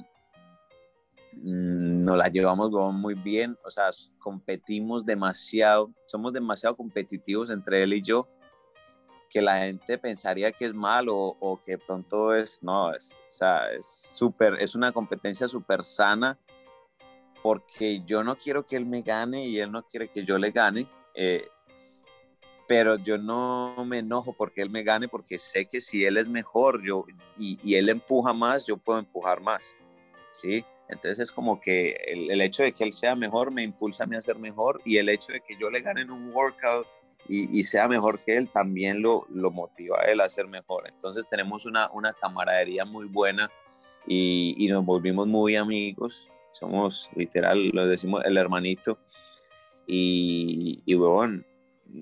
mm, 1.33 2.03
nos 2.03 2.17
la 2.17 2.27
llevamos 2.27 2.71
muy 2.93 3.13
bien, 3.13 3.57
o 3.63 3.71
sea, 3.71 3.89
competimos 4.19 5.05
demasiado, 5.05 5.93
somos 6.05 6.33
demasiado 6.33 6.75
competitivos 6.75 7.49
entre 7.51 7.83
él 7.83 7.93
y 7.93 8.01
yo, 8.01 8.27
que 9.29 9.41
la 9.41 9.59
gente 9.59 9.97
pensaría 9.97 10.51
que 10.51 10.65
es 10.65 10.73
malo 10.73 11.15
o, 11.17 11.59
que 11.65 11.77
pronto 11.77 12.35
es, 12.35 12.61
no, 12.61 12.93
es, 12.93 13.17
o 13.29 13.33
sea, 13.33 13.71
es 13.71 14.09
súper, 14.13 14.55
es 14.59 14.75
una 14.75 14.91
competencia 14.91 15.47
súper 15.47 15.83
sana 15.85 16.37
porque 17.43 18.01
yo 18.05 18.23
no 18.23 18.37
quiero 18.37 18.65
que 18.65 18.77
él 18.77 18.85
me 18.85 19.01
gane 19.01 19.45
y 19.45 19.59
él 19.59 19.69
no 19.69 19.83
quiere 19.83 20.07
que 20.07 20.23
yo 20.23 20.37
le 20.37 20.51
gane, 20.51 20.87
eh, 21.13 21.45
pero 22.69 22.95
yo 22.95 23.17
no 23.17 23.75
me 23.85 23.99
enojo 23.99 24.31
porque 24.31 24.61
él 24.61 24.69
me 24.69 24.81
gane 24.81 25.09
porque 25.09 25.37
sé 25.37 25.65
que 25.65 25.81
si 25.81 26.05
él 26.05 26.15
es 26.15 26.29
mejor 26.29 26.81
yo, 26.81 27.05
y, 27.37 27.59
y 27.61 27.75
él 27.75 27.89
empuja 27.89 28.31
más, 28.31 28.65
yo 28.65 28.77
puedo 28.77 28.97
empujar 28.97 29.41
más, 29.41 29.75
¿sí? 30.31 30.63
Entonces 30.87 31.19
es 31.19 31.31
como 31.31 31.59
que 31.59 31.91
el, 32.07 32.31
el, 32.31 32.39
hecho 32.39 32.63
de 32.63 32.71
que 32.71 32.85
él 32.85 32.93
sea 32.93 33.13
mejor 33.13 33.51
me 33.51 33.63
impulsa 33.63 34.05
a 34.05 34.07
mí 34.07 34.15
a 34.15 34.21
ser 34.21 34.39
mejor 34.39 34.81
y 34.85 34.97
el 34.97 35.09
hecho 35.09 35.33
de 35.33 35.41
que 35.41 35.57
yo 35.59 35.69
le 35.69 35.81
gane 35.81 36.01
en 36.01 36.11
un 36.11 36.33
workout 36.33 36.87
y, 37.27 37.57
y 37.57 37.63
sea 37.63 37.89
mejor 37.89 38.19
que 38.19 38.37
él 38.37 38.49
también 38.49 39.01
lo, 39.01 39.25
lo, 39.29 39.51
motiva 39.51 39.99
a 39.99 40.05
él 40.05 40.21
a 40.21 40.29
ser 40.29 40.47
mejor. 40.47 40.87
Entonces 40.87 41.27
tenemos 41.29 41.65
una, 41.65 41.89
una 41.91 42.13
camaradería 42.13 42.85
muy 42.85 43.07
buena 43.07 43.51
y, 44.07 44.55
y 44.57 44.69
nos 44.69 44.85
volvimos 44.85 45.27
muy 45.27 45.57
amigos 45.57 46.29
somos 46.53 47.09
literal, 47.15 47.69
lo 47.73 47.85
decimos 47.87 48.23
el 48.23 48.37
hermanito. 48.37 48.99
Y, 49.85 50.81
y 50.85 50.93
bueno, 50.93 51.43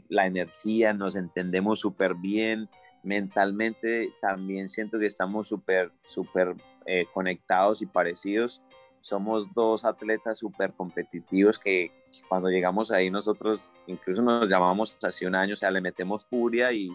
la 0.09 0.27
energía, 0.27 0.93
nos 0.93 1.15
entendemos 1.15 1.79
súper 1.79 2.13
bien, 2.15 2.69
mentalmente 3.03 4.13
también 4.21 4.69
siento 4.69 4.99
que 4.99 5.07
estamos 5.07 5.47
súper, 5.47 5.91
súper 6.03 6.55
eh, 6.85 7.05
conectados 7.13 7.81
y 7.81 7.85
parecidos. 7.85 8.61
Somos 9.01 9.51
dos 9.55 9.83
atletas 9.83 10.37
súper 10.37 10.73
competitivos 10.73 11.57
que, 11.57 11.91
cuando 12.29 12.49
llegamos 12.49 12.91
ahí 12.91 13.09
nosotros 13.09 13.71
incluso 13.87 14.21
nos 14.21 14.47
llamamos 14.47 14.95
hace 15.01 15.25
un 15.25 15.33
año, 15.33 15.53
o 15.53 15.57
sea, 15.57 15.71
le 15.71 15.81
metemos 15.81 16.25
furia 16.27 16.71
y, 16.71 16.91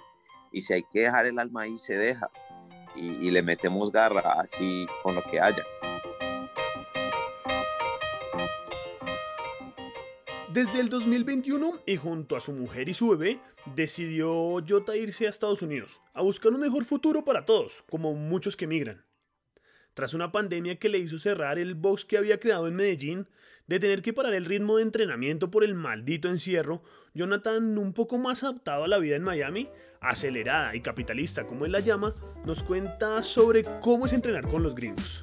y 0.53 0.61
si 0.61 0.75
hay 0.75 0.85
que 0.85 1.01
dejar 1.01 1.27
el 1.27 1.39
alma 1.39 1.63
ahí, 1.63 1.77
se 1.79 1.97
deja. 1.97 2.31
Y, 2.95 3.27
y 3.27 3.31
le 3.31 3.43
metemos 3.43 3.91
garra 3.91 4.41
así 4.41 4.87
con 5.03 5.15
lo 5.15 5.23
que 5.25 5.41
haya. 5.41 5.65
Desde 10.57 10.81
el 10.81 10.89
2021 10.89 11.81
y 11.85 11.97
junto 11.97 12.35
a 12.35 12.41
su 12.41 12.51
mujer 12.51 12.89
y 12.89 12.95
su 12.95 13.11
bebé, 13.11 13.43
decidió 13.75 14.57
Jota 14.67 14.97
irse 14.97 15.27
a 15.27 15.29
Estados 15.29 15.61
Unidos 15.61 16.01
a 16.15 16.23
buscar 16.23 16.51
un 16.51 16.61
mejor 16.61 16.87
futuro 16.87 17.27
para 17.27 17.45
todos, 17.45 17.85
como 17.91 18.15
muchos 18.15 18.57
que 18.57 18.65
emigran. 18.65 19.05
Tras 19.93 20.15
una 20.15 20.33
pandemia 20.33 20.79
que 20.79 20.89
le 20.89 20.97
hizo 20.97 21.19
cerrar 21.19 21.59
el 21.59 21.75
box 21.75 22.07
que 22.07 22.17
había 22.17 22.41
creado 22.41 22.69
en 22.69 22.75
Medellín, 22.75 23.29
de 23.67 23.81
tener 23.81 24.01
que 24.01 24.15
parar 24.15 24.33
el 24.33 24.47
ritmo 24.47 24.79
de 24.79 24.85
entrenamiento 24.85 25.51
por 25.51 25.63
el 25.63 25.75
maldito 25.75 26.31
encierro, 26.31 26.83
Jonathan, 27.13 27.77
un 27.77 27.93
poco 27.93 28.17
más 28.17 28.43
adaptado 28.43 28.85
a 28.85 28.89
la 28.89 28.97
vida 28.97 29.17
en 29.17 29.25
Miami, 29.25 29.69
acelerada 30.01 30.75
y 30.75 30.81
capitalista 30.81 31.47
como 31.47 31.67
él 31.67 31.73
la 31.73 31.81
llama, 31.81 32.15
nos 32.47 32.63
cuenta 32.63 33.23
sobre 33.23 33.63
cómo 33.83 34.07
es 34.07 34.15
entrenar 34.15 34.49
con 34.49 34.63
los 34.63 34.75
gringos. 34.75 35.21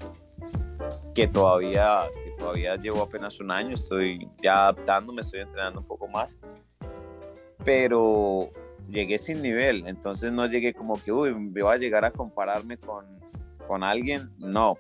Que 1.15 1.27
todavía 1.27 2.03
todavía 2.37 2.75
llevo 2.75 3.01
apenas 3.01 3.39
un 3.39 3.51
año, 3.51 3.75
estoy 3.75 4.27
ya 4.41 4.63
adaptándome, 4.63 5.21
estoy 5.21 5.41
entrenando 5.41 5.79
un 5.79 5.87
poco 5.87 6.07
más, 6.07 6.39
pero 7.63 8.49
llegué 8.89 9.17
sin 9.17 9.41
nivel, 9.41 9.87
entonces 9.87 10.31
no 10.31 10.45
llegué 10.45 10.73
como 10.73 11.01
que, 11.01 11.11
uy, 11.11 11.33
me 11.33 11.61
voy 11.61 11.73
a 11.73 11.77
llegar 11.77 12.05
a 12.05 12.11
compararme 12.11 12.77
con, 12.77 13.05
con 13.67 13.83
alguien, 13.83 14.29
no, 14.37 14.77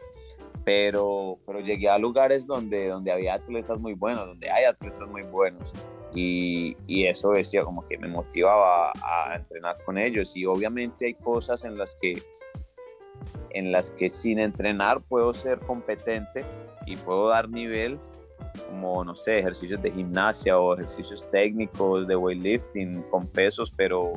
pero, 0.63 1.39
pero 1.45 1.59
llegué 1.59 1.89
a 1.89 1.97
lugares 1.97 2.45
donde, 2.45 2.87
donde 2.87 3.11
había 3.11 3.35
atletas 3.35 3.79
muy 3.79 3.93
buenos, 3.93 4.25
donde 4.25 4.49
hay 4.49 4.65
atletas 4.65 5.07
muy 5.07 5.23
buenos. 5.23 5.73
Y, 6.15 6.77
y, 6.85 7.05
eso 7.05 7.31
decía 7.31 7.63
como 7.63 7.87
que 7.87 7.97
me 7.97 8.07
motivaba 8.07 8.91
a, 9.01 9.31
a, 9.31 9.35
entrenar 9.35 9.77
con 9.83 9.97
ellos 9.97 10.37
y 10.37 10.45
obviamente 10.45 11.07
hay 11.07 11.15
cosas 11.15 11.65
en 11.65 11.75
las 11.75 11.95
que 11.99 12.21
en 13.49 13.71
las 13.71 13.89
que 13.89 14.09
sin 14.09 14.37
entrenar 14.37 15.01
puedo 15.01 15.33
ser 15.33 15.59
competente 15.59 16.45
y 16.85 16.95
puedo 16.97 17.29
dar 17.29 17.49
nivel 17.49 17.99
como, 18.67 19.03
no 19.03 19.15
sé, 19.15 19.39
ejercicios 19.39 19.81
de 19.81 19.91
gimnasia 19.91 20.59
o 20.59 20.73
ejercicios 20.73 21.29
técnicos 21.29 22.07
de 22.07 22.15
weightlifting 22.15 23.03
con 23.03 23.27
pesos, 23.27 23.71
pero, 23.75 24.13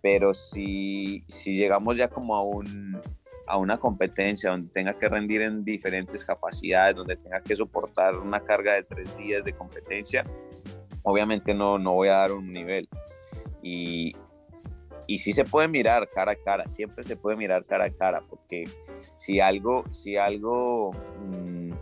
pero 0.00 0.32
si, 0.32 1.24
si 1.28 1.54
llegamos 1.54 1.96
ya 1.96 2.08
como 2.08 2.34
a, 2.34 2.42
un, 2.42 3.00
a 3.46 3.56
una 3.56 3.78
competencia 3.78 4.50
donde 4.50 4.70
tenga 4.72 4.94
que 4.94 5.08
rendir 5.08 5.42
en 5.42 5.64
diferentes 5.64 6.24
capacidades, 6.24 6.96
donde 6.96 7.16
tenga 7.16 7.40
que 7.40 7.56
soportar 7.56 8.16
una 8.16 8.40
carga 8.40 8.74
de 8.74 8.84
tres 8.84 9.16
días 9.16 9.44
de 9.44 9.52
competencia, 9.52 10.24
obviamente 11.02 11.54
no, 11.54 11.78
no 11.78 11.92
voy 11.92 12.08
a 12.08 12.18
dar 12.18 12.32
un 12.32 12.52
nivel. 12.52 12.88
Y, 13.62 14.14
y 15.06 15.18
sí 15.18 15.32
se 15.32 15.44
puede 15.44 15.68
mirar 15.68 16.08
cara 16.10 16.32
a 16.32 16.36
cara, 16.36 16.66
siempre 16.66 17.04
se 17.04 17.16
puede 17.16 17.36
mirar 17.36 17.64
cara 17.64 17.86
a 17.86 17.90
cara, 17.90 18.22
porque 18.28 18.64
si 19.16 19.40
algo, 19.40 19.84
si 19.90 20.16
algo 20.16 20.92
mmm, 20.92 21.72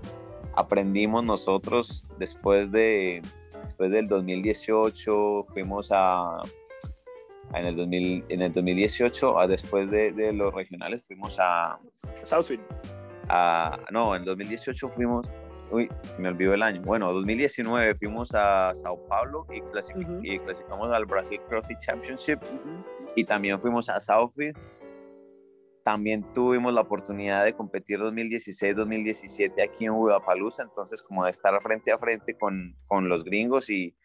aprendimos 0.54 1.24
nosotros 1.24 2.06
después, 2.18 2.70
de, 2.70 3.22
después 3.60 3.90
del 3.90 4.08
2018, 4.08 5.46
fuimos 5.48 5.90
a, 5.92 6.40
en 7.54 7.66
el, 7.66 7.76
2000, 7.76 8.24
en 8.28 8.42
el 8.42 8.52
2018, 8.52 9.38
a 9.38 9.46
después 9.46 9.90
de, 9.90 10.12
de, 10.12 10.32
los 10.32 10.52
regionales, 10.54 11.02
fuimos 11.02 11.38
a... 11.40 11.78
Southfield. 12.14 12.62
A, 13.28 13.78
no, 13.90 14.14
en 14.14 14.22
el 14.22 14.26
2018 14.26 14.88
fuimos... 14.88 15.28
Uy, 15.70 15.88
se 16.10 16.20
me 16.20 16.28
olvidó 16.28 16.52
el 16.52 16.62
año. 16.62 16.82
Bueno, 16.82 17.10
2019 17.10 17.94
fuimos 17.94 18.34
a 18.34 18.74
Sao 18.74 18.98
Paulo 19.08 19.46
y, 19.50 19.62
clasific 19.62 20.06
uh 20.06 20.12
-huh. 20.12 20.20
y 20.22 20.38
clasificamos 20.38 20.92
al 20.92 21.06
Brasil 21.06 21.40
CrossFit 21.48 21.78
Championship. 21.78 22.42
Uh 22.42 22.46
-huh. 22.46 23.01
Y 23.14 23.24
también 23.24 23.60
fuimos 23.60 23.88
a 23.88 24.00
Southfield 24.00 24.56
también 25.82 26.32
tuvimos 26.32 26.72
la 26.72 26.80
oportunidad 26.80 27.44
de 27.44 27.54
competir 27.54 27.98
2016-2017 27.98 29.62
aquí 29.62 29.86
en 29.86 29.94
Budapalooza, 29.94 30.62
entonces 30.62 31.02
como 31.02 31.24
de 31.24 31.30
estar 31.30 31.60
frente 31.60 31.92
a 31.92 31.98
frente 31.98 32.36
con, 32.36 32.76
con 32.86 33.08
los 33.08 33.24
gringos 33.24 33.68
y, 33.70 33.96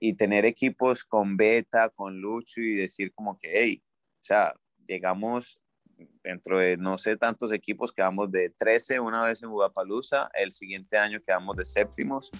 y 0.00 0.14
tener 0.14 0.44
equipos 0.44 1.04
con 1.04 1.36
Beta, 1.36 1.90
con 1.90 2.20
Lucho 2.20 2.60
y 2.60 2.74
decir 2.74 3.12
como 3.12 3.38
que, 3.38 3.50
hey, 3.52 3.82
o 3.84 4.22
sea, 4.22 4.54
llegamos 4.86 5.60
dentro 6.22 6.58
de 6.58 6.76
no 6.76 6.96
sé 6.96 7.16
tantos 7.16 7.52
equipos, 7.52 7.92
quedamos 7.92 8.30
de 8.30 8.50
13 8.50 9.00
una 9.00 9.24
vez 9.24 9.42
en 9.42 9.50
Budapalooza, 9.50 10.30
el 10.34 10.52
siguiente 10.52 10.96
año 10.96 11.20
quedamos 11.24 11.56
de 11.56 11.64
séptimos 11.64 12.30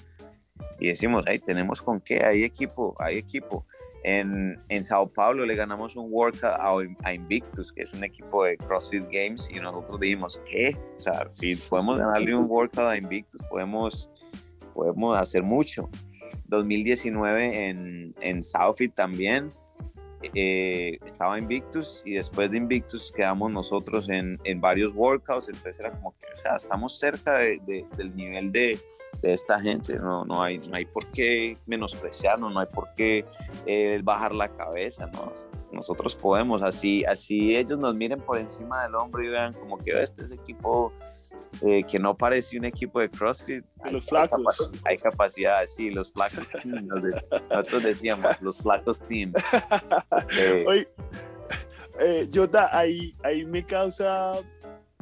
y 0.79 0.89
decimos, 0.89 1.25
hey, 1.27 1.41
tenemos 1.45 1.83
con 1.83 2.01
qué, 2.01 2.25
hay 2.25 2.45
equipo, 2.45 2.95
hay 2.99 3.19
equipo. 3.19 3.67
En, 4.05 4.61
en 4.69 4.85
Sao 4.85 5.09
Paulo 5.09 5.45
le 5.45 5.55
ganamos 5.55 5.97
un 5.97 6.07
workout 6.11 6.57
a, 7.05 7.13
Invictus, 7.13 7.73
que 7.73 7.83
es 7.83 7.93
un 7.93 8.05
equipo 8.05 8.45
de 8.45 8.57
CrossFit 8.57 9.05
Games, 9.11 9.49
y 9.51 9.61
nosotros 9.61 10.01
dijimos, 10.01 10.41
¿qué? 10.49 10.77
O 10.97 11.01
sea, 11.01 11.27
si 11.31 11.57
podemos 11.57 11.99
ganarle 11.99 12.35
un 12.35 12.47
workout 12.49 12.87
a 12.87 12.97
Invictus, 12.97 13.43
podemos, 13.51 14.11
podemos 14.75 15.19
hacer 15.19 15.43
mucho. 15.43 15.89
2019 16.47 17.69
en, 17.69 18.15
en 18.21 18.43
Southfit 18.43 18.95
también, 18.95 19.51
eh, 20.35 20.99
estaba 21.05 21.39
Invictus 21.39 22.03
y 22.05 22.15
después 22.15 22.51
de 22.51 22.57
Invictus 22.57 23.13
quedamos 23.13 23.53
nosotros 23.53 24.09
en, 24.09 24.39
en, 24.45 24.61
varios 24.61 24.93
workouts, 24.95 25.49
entonces 25.49 25.79
era 25.79 25.93
como 25.93 26.15
que, 26.19 26.27
o 26.33 26.37
sea, 26.37 26.57
estamos 26.57 26.99
cerca 26.99 27.39
de, 27.39 27.87
del 27.97 28.15
nivel 28.17 28.51
de, 28.51 28.81
de, 29.23 29.33
esta 29.33 29.61
gente, 29.61 29.99
no, 29.99 30.25
no, 30.25 30.43
hay, 30.43 30.59
no 30.59 30.77
hay 30.77 30.87
por 30.87 31.07
qué 31.13 31.57
menospreciarnos, 31.67 32.53
no 32.53 32.61
hay 32.61 32.67
por 32.67 32.89
qué 32.97 33.25
eh, 33.67 34.01
bajar 34.03 34.35
la 34.35 34.49
cabeza, 34.49 35.07
¿no? 35.13 35.33
nosotros 35.73 36.17
podemos, 36.17 36.63
así, 36.63 37.05
así 37.05 37.57
ellos 37.57 37.79
nos 37.79 37.95
miren 37.95 38.21
por 38.21 38.39
encima 38.39 38.83
del 38.83 38.95
hombro 38.97 39.23
y 39.23 39.29
vean 39.29 39.53
como 39.53 39.79
que 39.79 40.03
este 40.03 40.23
es 40.23 40.33
equipo 40.33 40.93
eh, 41.63 41.83
que 41.85 41.99
no 41.99 42.17
parece 42.17 42.59
un 42.59 42.65
equipo 42.65 43.01
de 43.01 43.11
CrossFit. 43.11 43.65
Los 43.91 44.07
flacos. 44.07 44.71
Hay, 44.85 44.99
capacidad, 44.99 45.65
sí, 45.67 45.91
los 45.91 46.13
flacos 46.13 46.51
team. 46.51 46.87
Nosotros 47.51 47.83
decíamos, 47.83 48.41
los 48.41 48.59
flacos 48.59 49.01
team. 49.03 49.33
Eh, 50.39 50.65
Oye, 50.67 50.89
eh, 52.01 52.29
Jota, 52.33 52.77
ahí, 52.77 53.15
ahí 53.25 53.45
me 53.45 53.65
causa 53.65 54.33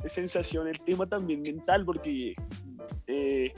sensación 0.08 0.68
el 0.68 0.80
tema 0.80 1.06
también 1.06 1.42
mental, 1.42 1.84
porque 1.84 2.34
eh, 3.06 3.52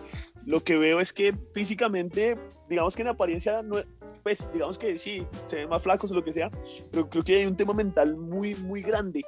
lo 0.44 0.62
que 0.62 0.78
veo 0.78 1.00
es 1.00 1.12
que 1.12 1.34
físicamente, 1.52 2.36
digamos 2.68 2.96
que 2.96 3.02
en 3.02 3.08
apariencia, 3.08 3.62
no, 3.62 3.76
pues 4.22 4.48
digamos 4.52 4.78
que 4.78 4.98
sí, 4.98 5.26
se 5.46 5.56
ven 5.56 5.68
más 5.68 5.82
flacos 5.82 6.10
o 6.10 6.14
lo 6.14 6.24
que 6.24 6.32
sea, 6.32 6.50
pero 6.90 7.08
creo 7.08 7.22
que 7.22 7.36
hay 7.36 7.46
un 7.46 7.56
tema 7.56 7.74
mental 7.74 8.16
muy, 8.16 8.54
muy 8.56 8.82
grande 8.82 9.22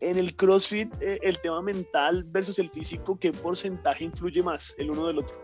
en 0.00 0.16
el 0.18 0.36
CrossFit, 0.36 0.92
eh, 1.00 1.18
el 1.22 1.40
tema 1.40 1.60
mental 1.62 2.24
versus 2.24 2.58
el 2.58 2.70
físico, 2.70 3.18
¿qué 3.18 3.32
porcentaje 3.32 4.04
influye 4.04 4.42
más 4.42 4.74
el 4.78 4.90
uno 4.90 5.06
del 5.08 5.18
otro? 5.18 5.36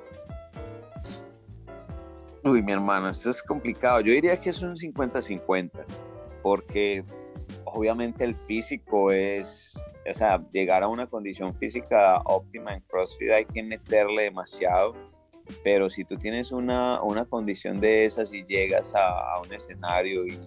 Uy, 2.44 2.62
mi 2.62 2.72
hermano, 2.72 3.08
esto 3.08 3.30
es 3.30 3.42
complicado. 3.42 4.00
Yo 4.00 4.12
diría 4.12 4.38
que 4.38 4.50
es 4.50 4.62
un 4.62 4.76
50-50, 4.76 5.84
porque 6.42 7.04
obviamente 7.64 8.24
el 8.24 8.34
físico 8.34 9.10
es, 9.10 9.82
o 10.08 10.14
sea, 10.14 10.44
llegar 10.52 10.82
a 10.82 10.88
una 10.88 11.06
condición 11.06 11.56
física 11.56 12.20
óptima 12.26 12.74
en 12.74 12.80
CrossFit 12.82 13.30
hay 13.30 13.44
que 13.46 13.62
meterle 13.62 14.24
demasiado, 14.24 14.94
pero 15.62 15.90
si 15.90 16.04
tú 16.04 16.16
tienes 16.16 16.52
una, 16.52 17.02
una 17.02 17.24
condición 17.24 17.80
de 17.80 18.04
esas 18.04 18.32
y 18.32 18.44
llegas 18.44 18.94
a, 18.94 19.34
a 19.34 19.40
un 19.40 19.52
escenario 19.52 20.26
y, 20.26 20.38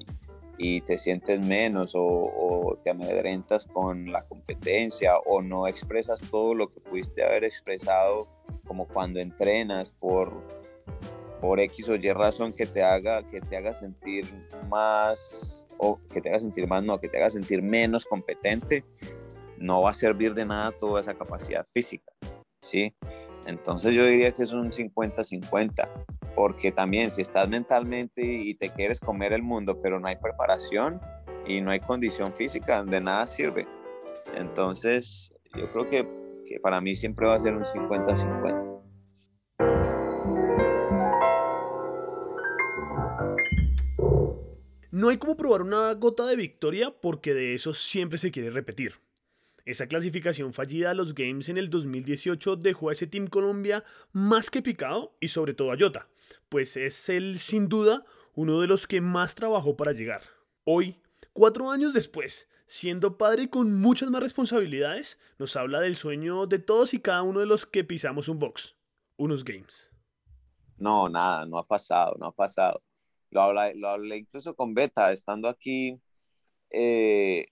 y 0.57 0.81
te 0.81 0.97
sientes 0.97 1.39
menos 1.45 1.93
o, 1.95 2.77
te 2.81 2.89
amedrentas 2.89 3.65
con 3.65 4.11
la 4.11 4.23
competencia 4.23 5.17
o 5.25 5.41
no 5.41 5.67
expresas 5.67 6.21
todo 6.31 6.53
lo 6.53 6.71
que 6.71 6.79
pudiste 6.79 7.23
haber 7.23 7.43
expresado 7.43 8.27
como 8.65 8.87
cuando 8.87 9.19
entrenas 9.19 9.91
por, 9.91 10.31
por 11.41 11.59
X 11.59 11.89
o 11.89 11.95
Y 11.95 12.11
razón 12.11 12.53
que 12.53 12.65
te 12.65 12.83
haga 12.83 13.23
que 13.29 13.41
te 13.41 13.57
haga 13.57 13.73
sentir 13.73 14.25
más 14.69 15.67
o 15.77 15.99
que 16.09 16.21
te 16.21 16.29
haga 16.29 16.39
sentir 16.39 16.67
más 16.67 16.83
no 16.83 16.99
que 16.99 17.07
te 17.07 17.17
haga 17.17 17.29
sentir 17.29 17.61
menos 17.61 18.05
competente 18.05 18.83
no 19.57 19.81
va 19.81 19.91
a 19.91 19.93
servir 19.93 20.33
de 20.33 20.45
nada 20.45 20.71
toda 20.71 21.01
esa 21.01 21.13
capacidad 21.13 21.65
física 21.65 22.11
sí 22.61 22.93
entonces 23.47 23.93
yo 23.93 24.05
diría 24.05 24.31
que 24.31 24.43
es 24.43 24.53
un 24.53 24.71
50-50 24.71 25.89
porque 26.35 26.71
también 26.71 27.09
si 27.09 27.21
estás 27.21 27.49
mentalmente 27.49 28.21
y 28.23 28.53
te 28.53 28.69
quieres 28.69 28.99
comer 28.99 29.33
el 29.33 29.41
mundo, 29.41 29.81
pero 29.81 29.99
no 29.99 30.07
hay 30.07 30.17
preparación 30.17 31.01
y 31.47 31.61
no 31.61 31.71
hay 31.71 31.79
condición 31.79 32.33
física, 32.33 32.83
de 32.83 33.01
nada 33.01 33.25
sirve. 33.25 33.67
Entonces, 34.35 35.33
yo 35.55 35.65
creo 35.71 35.89
que, 35.89 36.07
que 36.45 36.59
para 36.59 36.79
mí 36.81 36.93
siempre 36.93 37.25
va 37.25 37.35
a 37.35 37.39
ser 37.39 37.55
un 37.55 37.63
50-50. 37.63 38.67
No 44.91 45.09
hay 45.09 45.17
como 45.17 45.37
probar 45.37 45.61
una 45.61 45.93
gota 45.93 46.25
de 46.25 46.35
victoria 46.35 46.93
porque 47.01 47.33
de 47.33 47.53
eso 47.55 47.73
siempre 47.73 48.17
se 48.17 48.31
quiere 48.31 48.49
repetir. 48.49 49.06
Esa 49.67 49.87
clasificación 49.87 50.53
fallida 50.53 50.91
a 50.91 50.93
los 50.93 51.13
Games 51.13 51.49
en 51.49 51.57
el 51.57 51.69
2018 51.69 52.55
dejó 52.55 52.87
a 52.87 52.93
ese 52.93 53.05
Team 53.05 53.27
Colombia 53.27 53.83
más 54.13 54.49
que 54.49 54.61
picado 54.61 55.17
y 55.19 55.27
sobre 55.27 55.53
todo 55.53 55.73
a 55.73 55.77
Jota, 55.77 56.07
pues 56.47 56.77
es 56.77 57.09
él 57.09 57.37
sin 57.37 57.67
duda 57.67 58.05
uno 58.33 58.61
de 58.61 58.67
los 58.67 58.87
que 58.87 59.01
más 59.01 59.35
trabajó 59.35 59.75
para 59.75 59.91
llegar. 59.91 60.21
Hoy, 60.63 61.01
cuatro 61.33 61.69
años 61.69 61.93
después, 61.93 62.47
siendo 62.65 63.17
padre 63.17 63.49
con 63.49 63.77
muchas 63.77 64.09
más 64.09 64.21
responsabilidades, 64.21 65.19
nos 65.37 65.57
habla 65.57 65.81
del 65.81 65.97
sueño 65.97 66.47
de 66.47 66.59
todos 66.59 66.93
y 66.93 67.01
cada 67.01 67.23
uno 67.23 67.41
de 67.41 67.45
los 67.45 67.65
que 67.65 67.83
pisamos 67.83 68.29
un 68.29 68.39
box, 68.39 68.77
unos 69.17 69.43
Games. 69.43 69.91
No, 70.77 71.09
nada, 71.09 71.45
no 71.45 71.57
ha 71.57 71.67
pasado, 71.67 72.15
no 72.17 72.27
ha 72.27 72.31
pasado. 72.31 72.81
Lo 73.31 73.41
hablé, 73.41 73.75
lo 73.75 73.89
hablé 73.89 74.15
incluso 74.15 74.55
con 74.55 74.73
Beta, 74.73 75.11
estando 75.11 75.49
aquí 75.49 75.99
eh, 76.69 77.47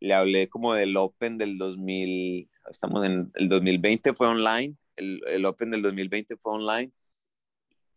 le 0.00 0.14
hablé 0.14 0.48
como 0.48 0.74
del 0.74 0.96
Open 0.96 1.38
del 1.38 1.58
2000, 1.58 2.50
estamos 2.70 3.06
en 3.06 3.30
el 3.34 3.48
2020 3.48 4.12
fue 4.14 4.26
online, 4.26 4.76
el, 4.96 5.20
el 5.28 5.44
Open 5.46 5.70
del 5.70 5.82
2020 5.82 6.36
fue 6.36 6.54
online 6.54 6.92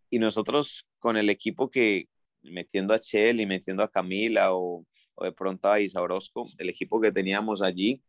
y 0.09 0.19
nosotros 0.19 0.88
con 0.99 1.17
el 1.17 1.29
equipo 1.29 1.69
que 1.69 2.07
metiendo 2.41 2.93
a 2.93 2.99
Chel 2.99 3.39
y 3.39 3.45
metiendo 3.45 3.83
a 3.83 3.91
Camila 3.91 4.53
o, 4.53 4.85
de 5.21 5.31
pronto 5.31 5.69
a 5.69 5.79
Isa 5.79 6.01
Orozco, 6.01 6.47
el 6.57 6.69
equipo 6.69 7.01
que 7.01 7.12
teníamos 7.12 7.62
allí, 7.62 8.01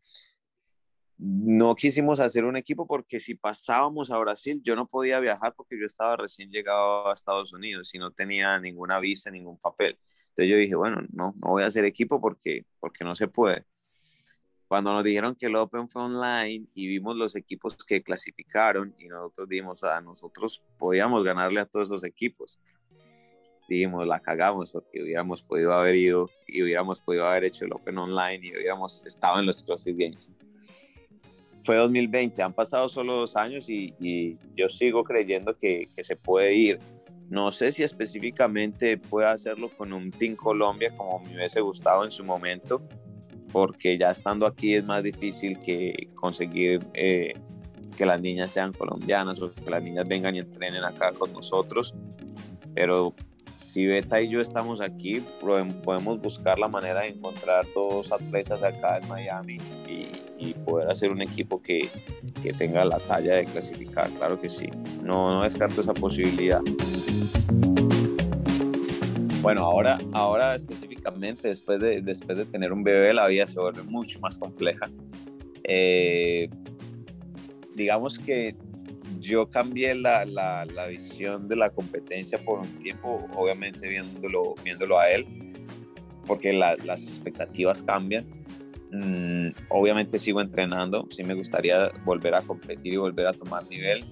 no 1.17 1.75
quisimos 1.75 2.19
hacer 2.19 2.45
un 2.45 2.55
equipo 2.55 2.87
porque 2.87 3.19
si 3.19 3.35
pasábamos 3.35 4.09
a 4.09 4.17
Brasil, 4.17 4.61
yo 4.63 4.75
no 4.75 4.87
podía 4.87 5.19
viajar 5.19 5.53
porque 5.55 5.77
yo 5.79 5.85
estaba 5.85 6.17
recién 6.17 6.49
llegado 6.49 7.09
a 7.09 7.13
Estados 7.13 7.53
Unidos 7.53 7.93
y 7.93 7.99
no 7.99 8.11
tenía 8.11 8.57
ninguna 8.59 8.99
visa, 8.99 9.29
ningún 9.29 9.59
papel. 9.59 9.99
Entonces 10.29 10.49
yo 10.49 10.57
dije, 10.57 10.75
bueno, 10.75 11.01
no, 11.11 11.35
no 11.37 11.49
voy 11.49 11.63
a 11.63 11.67
hacer 11.67 11.85
equipo 11.85 12.19
porque, 12.21 12.65
porque 12.79 13.03
no 13.03 13.13
se 13.15 13.27
puede. 13.27 13.65
Cuando 14.71 14.93
nos 14.93 15.03
dijeron 15.03 15.35
que 15.35 15.47
el 15.47 15.57
Open 15.57 15.89
fue 15.89 16.01
online 16.01 16.65
y 16.73 16.87
vimos 16.87 17.17
los 17.17 17.35
equipos 17.35 17.75
que 17.75 18.01
clasificaron 18.01 18.95
y 18.97 19.09
nosotros 19.09 19.49
dijimos, 19.49 19.83
a 19.83 19.97
ah, 19.97 20.01
nosotros 20.01 20.63
podíamos 20.77 21.25
ganarle 21.25 21.59
a 21.59 21.65
todos 21.65 21.89
esos 21.89 22.05
equipos. 22.05 22.57
Dijimos, 23.67 24.07
la 24.07 24.21
cagamos 24.21 24.71
porque 24.71 25.03
hubiéramos 25.03 25.43
podido 25.43 25.73
haber 25.73 25.95
ido 25.95 26.29
y 26.47 26.63
hubiéramos 26.63 27.01
podido 27.01 27.27
haber 27.27 27.43
hecho 27.43 27.65
el 27.65 27.73
Open 27.73 27.97
online 27.97 28.39
y 28.47 28.55
hubiéramos 28.55 29.05
estado 29.05 29.41
en 29.41 29.47
los 29.47 29.61
CrossFit 29.61 29.97
Games. 29.97 30.31
Fue 31.59 31.75
2020, 31.75 32.41
han 32.41 32.53
pasado 32.53 32.87
solo 32.87 33.15
dos 33.15 33.35
años 33.35 33.67
y, 33.67 33.93
y 33.99 34.37
yo 34.55 34.69
sigo 34.69 35.03
creyendo 35.03 35.53
que, 35.57 35.89
que 35.93 36.01
se 36.01 36.15
puede 36.15 36.53
ir. 36.53 36.79
No 37.29 37.51
sé 37.51 37.73
si 37.73 37.83
específicamente 37.83 38.97
pueda 38.97 39.33
hacerlo 39.33 39.69
con 39.75 39.91
un 39.91 40.11
Team 40.11 40.37
Colombia 40.37 40.95
como 40.95 41.19
me 41.19 41.35
hubiese 41.35 41.59
gustado 41.59 42.05
en 42.05 42.11
su 42.11 42.23
momento, 42.23 42.81
porque 43.51 43.97
ya 43.97 44.11
estando 44.11 44.45
aquí 44.45 44.75
es 44.75 44.83
más 44.83 45.03
difícil 45.03 45.59
que 45.59 46.09
conseguir 46.15 46.79
eh, 46.93 47.33
que 47.95 48.05
las 48.05 48.19
niñas 48.21 48.51
sean 48.51 48.73
colombianas 48.73 49.41
o 49.41 49.53
que 49.53 49.69
las 49.69 49.83
niñas 49.83 50.07
vengan 50.07 50.35
y 50.35 50.39
entrenen 50.39 50.83
acá 50.83 51.11
con 51.13 51.33
nosotros. 51.33 51.95
Pero 52.73 53.13
si 53.61 53.85
Beta 53.85 54.21
y 54.21 54.29
yo 54.29 54.41
estamos 54.41 54.81
aquí, 54.81 55.23
podemos 55.39 56.19
buscar 56.19 56.57
la 56.57 56.67
manera 56.67 57.01
de 57.01 57.09
encontrar 57.09 57.65
dos 57.75 58.11
atletas 58.11 58.63
acá 58.63 58.97
en 58.97 59.07
Miami 59.07 59.57
y, 59.87 60.09
poder 60.65 60.89
hacer 60.89 61.11
un 61.11 61.21
equipo 61.21 61.61
que, 61.61 61.89
que, 62.41 62.51
tenga 62.53 62.83
la 62.83 62.97
talla 62.99 63.35
de 63.35 63.45
clasificar, 63.45 64.09
claro 64.11 64.39
que 64.39 64.49
sí. 64.49 64.67
No, 65.03 65.35
no 65.35 65.43
descarto 65.43 65.81
esa 65.81 65.93
posibilidad. 65.93 66.61
Bueno, 69.41 69.61
ahora, 69.61 69.97
ahora 70.13 70.53
específicamente, 70.53 71.47
después 71.47 71.79
de, 71.79 72.01
después 72.01 72.37
de 72.37 72.45
tener 72.45 72.71
un 72.71 72.83
bebé, 72.83 73.11
la 73.11 73.25
vida 73.25 73.47
se 73.47 73.59
vuelve 73.59 73.81
mucho 73.81 74.19
más 74.19 74.37
compleja. 74.37 74.87
Eh, 75.63 76.47
digamos 77.73 78.19
que 78.19 78.55
yo 79.19 79.49
cambié 79.49 79.95
la, 79.95 80.25
la, 80.25 80.85
visión 80.87 81.47
de 81.47 81.55
la 81.55 81.71
competencia 81.71 82.37
por 82.37 82.59
un 82.59 82.67
tiempo, 82.79 83.27
obviamente 83.35 83.89
viéndolo, 83.89 84.53
viéndolo 84.63 84.99
a 84.99 85.09
él, 85.09 85.25
porque 86.27 86.53
las 86.53 87.07
expectativas 87.07 87.81
cambian. 87.81 88.25
Mm, 88.91 89.53
obviamente 89.69 90.19
sigo 90.19 90.41
entrenando, 90.41 91.07
sí 91.09 91.23
me 91.23 91.33
gustaría 91.33 91.91
volver 92.05 92.35
a 92.35 92.41
competir 92.41 92.93
y 92.93 92.97
volver 92.97 93.25
a 93.25 93.33
tomar 93.33 93.67
nivel, 93.69 94.03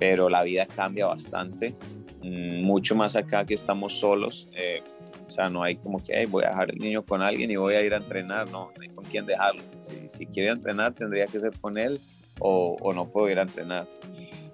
pero 0.00 0.28
la 0.28 0.42
vida 0.42 0.66
cambia 0.66 1.06
bastante, 1.06 1.76
mucho 2.22 2.94
más 2.94 3.16
acá 3.16 3.44
que 3.44 3.54
estamos 3.54 3.98
solos. 3.98 4.48
Eh, 4.54 4.82
o 5.26 5.30
sea, 5.30 5.48
no 5.48 5.62
hay 5.62 5.76
como 5.76 6.02
que 6.02 6.26
voy 6.26 6.44
a 6.44 6.50
dejar 6.50 6.70
el 6.70 6.78
niño 6.78 7.02
con 7.04 7.22
alguien 7.22 7.50
y 7.50 7.56
voy 7.56 7.74
a 7.74 7.82
ir 7.82 7.94
a 7.94 7.98
entrenar, 7.98 8.50
no, 8.50 8.70
no 8.76 8.82
hay 8.82 8.88
con 8.88 9.04
quién 9.04 9.26
dejarlo. 9.26 9.62
Si, 9.78 10.26
quiere 10.26 10.50
entrenar, 10.50 10.94
tendría 10.94 11.26
que 11.26 11.40
ser 11.40 11.52
con 11.60 11.78
él 11.78 12.00
o, 12.38 12.92
no 12.94 13.08
puedo 13.08 13.30
ir 13.30 13.38
a 13.38 13.42
entrenar. 13.42 13.88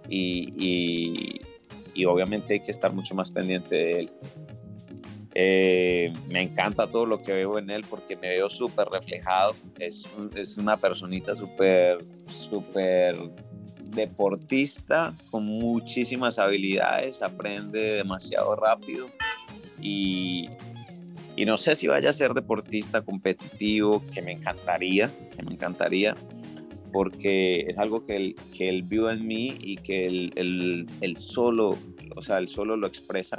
Y, 0.09 0.53
y, 0.57 1.41
y, 1.95 2.05
obviamente 2.07 2.55
hay 2.55 2.61
que 2.61 2.71
estar 2.71 2.93
mucho 2.93 3.15
más 3.15 3.31
pendiente 3.31 3.75
de 3.75 4.01
él. 4.01 4.11
Eh, 5.35 6.13
me 6.29 6.41
encanta 6.41 6.91
todo 6.91 7.07
lo 7.07 7.23
que 7.23 7.33
veo 7.33 7.59
en 7.59 7.71
él 7.71 7.85
porque 7.89 8.17
me 8.17 8.29
veo 8.29 8.49
súper 8.49 8.89
reflejado. 8.89 9.55
Es, 9.79 10.09
es 10.35 10.59
una 10.59 10.77
personita 10.77 11.37
súper, 11.37 12.05
súper 12.27 13.17
deportista 13.91 15.15
con 15.31 15.45
muchísimas 15.45 16.39
habilidades, 16.39 17.23
aprende 17.23 17.95
demasiado 17.95 18.55
rápido 18.57 19.09
y, 19.81 20.49
no 21.47 21.57
sé 21.57 21.75
si 21.75 21.87
vaya 21.87 22.11
a 22.11 22.13
ser 22.13 22.35
deportista 22.35 23.03
competitivo, 23.03 24.03
que 24.13 24.23
me 24.23 24.33
encantaría, 24.33 25.11
que 25.35 25.43
me 25.43 25.53
encantaría, 25.53 26.15
porque 26.93 27.67
es 27.69 27.79
algo 27.79 28.05
que 28.05 28.17
él, 28.17 28.37
que 28.57 28.69
él 28.69 28.83
vio 28.83 29.11
en 29.11 29.27
mí 29.27 29.57
y 29.61 29.77
que 29.77 30.07
él, 30.07 30.87
él, 31.01 31.17
solo, 31.17 31.77
o 32.17 32.23
sea, 32.23 32.39
él 32.39 32.49
solo 32.49 32.77
lo 32.77 32.87
expresa. 32.87 33.37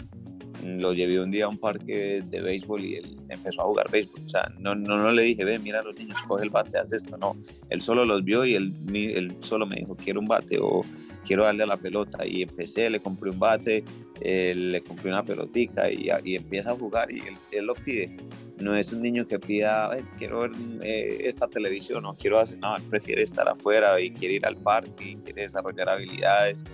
Lo 0.64 0.93
llevé 0.93 1.20
un 1.20 1.32
día 1.32 1.45
a 1.45 1.47
un 1.47 1.57
parque 1.57 2.22
de 2.24 2.41
béisbol 2.41 2.82
y 2.82 2.95
él 2.95 3.18
empezó 3.30 3.62
a 3.62 3.66
jugar 3.66 3.89
béisbol. 3.89 4.22
O 4.26 4.30
sea, 4.30 4.51
no, 4.60 4.76
no, 4.76 4.97
no 4.97 5.12
le 5.12 5.24
dije, 5.24 5.45
ve, 5.45 5.60
mira 5.60 5.80
a 5.80 5.84
los 5.84 5.97
niños, 5.97 6.18
coge 6.28 6.43
el 6.43 6.49
bate, 6.49 6.78
haz 6.78 6.93
esto. 6.93 7.18
No, 7.18 7.36
él 7.70 7.82
solo 7.82 8.05
los 8.05 8.24
vio 8.24 8.45
y 8.45 8.55
él, 8.55 9.36
solo 9.41 9.66
me 9.66 9.78
dijo, 9.78 9.95
quiero 9.95 10.20
un 10.20 10.28
bate 10.28 10.57
o 10.62 10.82
quiero 11.26 11.43
darle 11.43 11.64
a 11.64 11.68
la 11.68 11.78
pelota. 11.78 12.26
Y 12.26 12.43
empecé, 12.43 12.89
le 12.89 12.99
compré 12.99 13.30
un 13.30 13.39
bate, 13.39 13.84
eh, 14.22 14.53
le 14.55 14.82
compré 14.82 15.10
una 15.10 15.24
pelotica 15.24 15.91
y, 15.91 16.10
y, 16.24 16.36
empieza 16.36 16.72
a 16.72 16.76
jugar 16.76 17.12
y 17.12 17.20
él, 17.20 17.36
él 17.51 17.66
lo 17.66 17.74
pide 17.74 18.18
no 18.60 18.76
es 18.76 18.91
un 18.93 19.01
niño 19.01 19.26
que 19.26 19.39
pida, 19.39 19.89
quiero 20.18 20.41
ver 20.41 20.51
eh, 20.84 21.22
esta 21.24 21.47
televisión 21.47 22.05
o 22.05 22.16
quiero 22.16 22.39
hacer, 22.39 22.60
no, 22.60 22.76
él 22.76 22.84
prefiere 22.89 23.22
estar 23.22 23.47
afuera 23.47 23.99
y 23.99 24.12
quiere 24.12 24.36
ir 24.36 24.45
al 24.45 24.57
parque 24.57 25.12
y 25.12 25.16
quiere 25.16 25.43
desarrollar 25.43 25.89
habilidades 25.89 26.66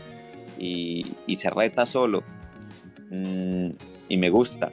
y, 0.57 1.05
y 1.27 1.35
se 1.35 1.49
reta 1.49 1.85
solo 1.85 2.23
mm, 3.09 3.69
y 4.09 4.17
me 4.17 4.29
gusta. 4.29 4.71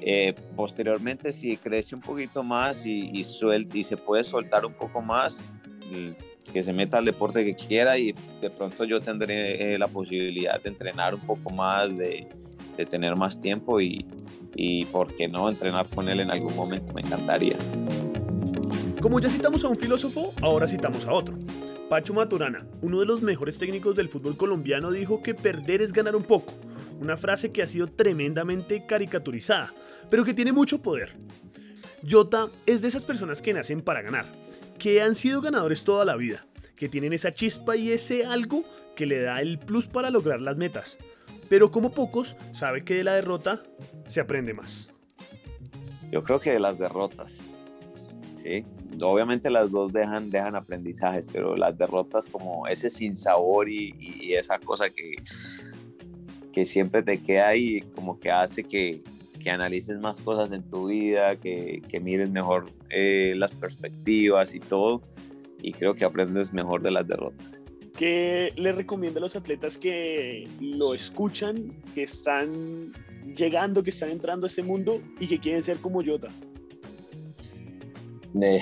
Eh, 0.00 0.34
posteriormente, 0.54 1.32
si 1.32 1.56
crece 1.56 1.94
un 1.94 2.02
poquito 2.02 2.42
más 2.42 2.84
y, 2.84 3.10
y, 3.12 3.20
y 3.20 3.84
se 3.84 3.96
puede 3.96 4.22
soltar 4.24 4.66
un 4.66 4.74
poco 4.74 5.00
más, 5.00 5.44
mm, 5.90 6.52
que 6.52 6.62
se 6.62 6.72
meta 6.72 6.98
al 6.98 7.06
deporte 7.06 7.44
que 7.44 7.54
quiera 7.54 7.96
y 7.96 8.14
de 8.40 8.50
pronto 8.50 8.84
yo 8.84 9.00
tendré 9.00 9.74
eh, 9.74 9.78
la 9.78 9.88
posibilidad 9.88 10.62
de 10.62 10.68
entrenar 10.68 11.14
un 11.14 11.22
poco 11.22 11.50
más, 11.50 11.96
de, 11.96 12.28
de 12.76 12.86
tener 12.86 13.16
más 13.16 13.40
tiempo 13.40 13.80
y, 13.80 14.04
y 14.54 14.84
por 14.86 15.14
qué 15.14 15.28
no 15.28 15.48
entrenar 15.48 15.88
con 15.88 16.08
él 16.08 16.20
en 16.20 16.30
algún 16.30 16.54
momento, 16.54 16.92
me 16.92 17.00
encantaría. 17.00 17.56
Como 19.00 19.20
ya 19.20 19.28
citamos 19.28 19.64
a 19.64 19.68
un 19.68 19.76
filósofo, 19.76 20.32
ahora 20.40 20.66
citamos 20.66 21.06
a 21.06 21.12
otro. 21.12 21.34
Pacho 21.88 22.14
Maturana, 22.14 22.66
uno 22.80 23.00
de 23.00 23.06
los 23.06 23.22
mejores 23.22 23.58
técnicos 23.58 23.96
del 23.96 24.08
fútbol 24.08 24.36
colombiano, 24.36 24.90
dijo 24.90 25.22
que 25.22 25.34
perder 25.34 25.82
es 25.82 25.92
ganar 25.92 26.16
un 26.16 26.22
poco, 26.22 26.54
una 27.00 27.16
frase 27.16 27.52
que 27.52 27.62
ha 27.62 27.68
sido 27.68 27.88
tremendamente 27.88 28.86
caricaturizada, 28.86 29.74
pero 30.10 30.24
que 30.24 30.34
tiene 30.34 30.52
mucho 30.52 30.82
poder. 30.82 31.16
Jota 32.08 32.50
es 32.66 32.82
de 32.82 32.88
esas 32.88 33.04
personas 33.04 33.40
que 33.40 33.52
nacen 33.52 33.80
para 33.80 34.02
ganar, 34.02 34.26
que 34.78 35.00
han 35.02 35.14
sido 35.14 35.40
ganadores 35.40 35.84
toda 35.84 36.04
la 36.04 36.16
vida, 36.16 36.46
que 36.76 36.88
tienen 36.88 37.12
esa 37.12 37.32
chispa 37.32 37.76
y 37.76 37.90
ese 37.90 38.26
algo 38.26 38.64
que 38.94 39.06
le 39.06 39.20
da 39.20 39.40
el 39.40 39.58
plus 39.58 39.86
para 39.86 40.10
lograr 40.10 40.40
las 40.40 40.56
metas 40.56 40.98
pero 41.48 41.70
como 41.70 41.92
pocos, 41.92 42.36
sabe 42.52 42.84
que 42.84 42.94
de 42.94 43.04
la 43.04 43.14
derrota 43.14 43.62
se 44.06 44.20
aprende 44.20 44.54
más. 44.54 44.92
Yo 46.10 46.22
creo 46.22 46.40
que 46.40 46.52
de 46.52 46.60
las 46.60 46.78
derrotas, 46.78 47.42
sí. 48.34 48.64
Obviamente 49.02 49.50
las 49.50 49.72
dos 49.72 49.92
dejan, 49.92 50.30
dejan 50.30 50.54
aprendizajes, 50.54 51.26
pero 51.26 51.56
las 51.56 51.76
derrotas 51.76 52.28
como 52.28 52.68
ese 52.68 52.88
sinsabor 52.90 53.68
y, 53.68 53.94
y 53.98 54.34
esa 54.34 54.58
cosa 54.60 54.88
que, 54.88 55.16
que 56.54 56.64
siempre 56.64 57.02
te 57.02 57.20
queda 57.20 57.48
ahí, 57.48 57.80
como 57.96 58.20
que 58.20 58.30
hace 58.30 58.62
que, 58.62 59.02
que 59.42 59.50
analices 59.50 59.98
más 59.98 60.20
cosas 60.20 60.52
en 60.52 60.62
tu 60.62 60.86
vida, 60.86 61.34
que, 61.34 61.82
que 61.88 61.98
mires 61.98 62.30
mejor 62.30 62.66
eh, 62.90 63.34
las 63.36 63.56
perspectivas 63.56 64.54
y 64.54 64.60
todo, 64.60 65.02
y 65.60 65.72
creo 65.72 65.94
que 65.94 66.04
aprendes 66.04 66.52
mejor 66.52 66.80
de 66.80 66.92
las 66.92 67.08
derrotas. 67.08 67.44
¿Qué 67.98 68.52
le 68.54 68.72
recomienda 68.72 69.18
a 69.18 69.22
los 69.22 69.34
atletas 69.34 69.78
que 69.78 70.48
lo 70.60 70.94
escuchan, 70.94 71.72
que 71.92 72.04
están 72.04 72.92
llegando, 73.36 73.82
que 73.82 73.90
están 73.90 74.10
entrando 74.10 74.46
a 74.46 74.48
este 74.48 74.62
mundo 74.62 75.00
y 75.18 75.26
que 75.26 75.40
quieren 75.40 75.64
ser 75.64 75.78
como 75.78 76.04
Jota? 76.04 76.28
Eh, 78.40 78.60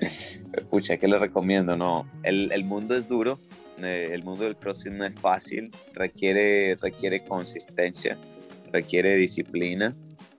pucha, 0.70 0.96
¿qué 0.96 1.08
le 1.08 1.18
recomiendo? 1.18 1.76
No, 1.76 2.08
el, 2.22 2.52
el 2.52 2.64
mundo 2.64 2.96
es 2.96 3.08
duro, 3.08 3.40
eh, 3.84 4.12
el 4.12 4.22
mundo 4.24 4.44
del 4.44 4.56
CrossFit 4.56 4.92
no 4.92 5.04
es 5.04 5.18
fácil, 5.18 5.70
requiere, 5.94 6.76
requiere 6.76 7.24
consistencia, 7.24 8.18
requiere 8.72 9.16
disciplina. 9.16 9.94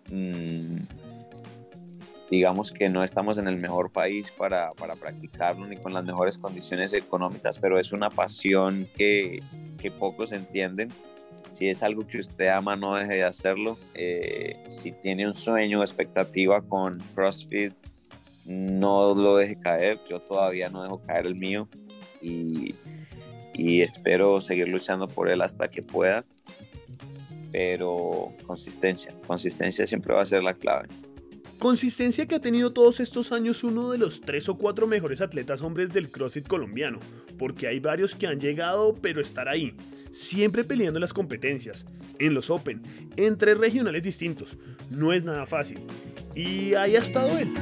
Mm, 0.09 0.77
digamos 2.29 2.71
que 2.71 2.89
no 2.89 3.03
estamos 3.03 3.37
en 3.37 3.47
el 3.47 3.57
mejor 3.57 3.91
país 3.91 4.31
para, 4.31 4.71
para, 4.71 4.95
practicarlo 4.95 5.67
ni 5.67 5.75
con 5.75 5.93
las 5.93 6.05
mejores 6.05 6.37
condiciones 6.37 6.93
económicas, 6.93 7.59
pero 7.59 7.77
es 7.77 7.91
una 7.91 8.09
pasión 8.09 8.87
que, 8.95 9.43
que 9.77 9.91
pocos 9.91 10.31
entienden. 10.31 10.89
Si 11.49 11.67
es 11.67 11.83
algo 11.83 12.07
que 12.07 12.19
usted 12.19 12.47
ama, 12.47 12.77
no 12.77 12.95
deje 12.95 13.15
de 13.15 13.23
hacerlo. 13.23 13.77
Eh, 13.93 14.63
si 14.67 14.93
tiene 14.93 15.27
un 15.27 15.33
sueño 15.33 15.81
o 15.81 15.83
expectativa 15.83 16.61
con 16.61 16.99
CrossFit, 17.13 17.73
no 18.45 19.13
lo 19.13 19.35
deje 19.35 19.59
caer. 19.59 19.99
Yo 20.09 20.19
todavía 20.19 20.69
no 20.69 20.83
dejo 20.83 21.01
caer 21.05 21.25
el 21.25 21.35
mío 21.35 21.67
y, 22.21 22.75
y 23.53 23.81
espero 23.81 24.41
seguir 24.41 24.67
luchando 24.67 25.07
por 25.07 25.29
él 25.29 25.41
hasta 25.41 25.69
que 25.69 25.81
pueda. 25.81 26.25
Pero 27.51 28.33
consistencia, 28.45 29.13
consistencia 29.27 29.85
siempre 29.85 30.13
va 30.13 30.21
a 30.21 30.25
ser 30.25 30.43
la 30.43 30.53
clave. 30.53 30.87
Consistencia 31.61 32.25
que 32.25 32.33
ha 32.33 32.41
tenido 32.41 32.73
todos 32.73 32.99
estos 32.99 33.31
años 33.31 33.63
uno 33.63 33.91
de 33.91 33.99
los 33.99 34.21
tres 34.21 34.49
o 34.49 34.57
cuatro 34.57 34.87
mejores 34.87 35.21
atletas 35.21 35.61
hombres 35.61 35.93
del 35.93 36.09
CrossFit 36.09 36.47
colombiano, 36.47 36.99
porque 37.37 37.67
hay 37.67 37.79
varios 37.79 38.15
que 38.15 38.25
han 38.25 38.39
llegado 38.39 38.95
pero 38.99 39.21
estar 39.21 39.47
ahí, 39.47 39.75
siempre 40.09 40.63
peleando 40.63 40.97
en 40.97 41.01
las 41.01 41.13
competencias, 41.13 41.85
en 42.17 42.33
los 42.33 42.49
Open, 42.49 42.81
entre 43.15 43.53
regionales 43.53 44.01
distintos, 44.01 44.57
no 44.89 45.13
es 45.13 45.23
nada 45.23 45.45
fácil. 45.45 45.81
Y 46.33 46.73
ahí 46.73 46.95
ha 46.95 46.99
estado 46.99 47.37
él. 47.37 47.53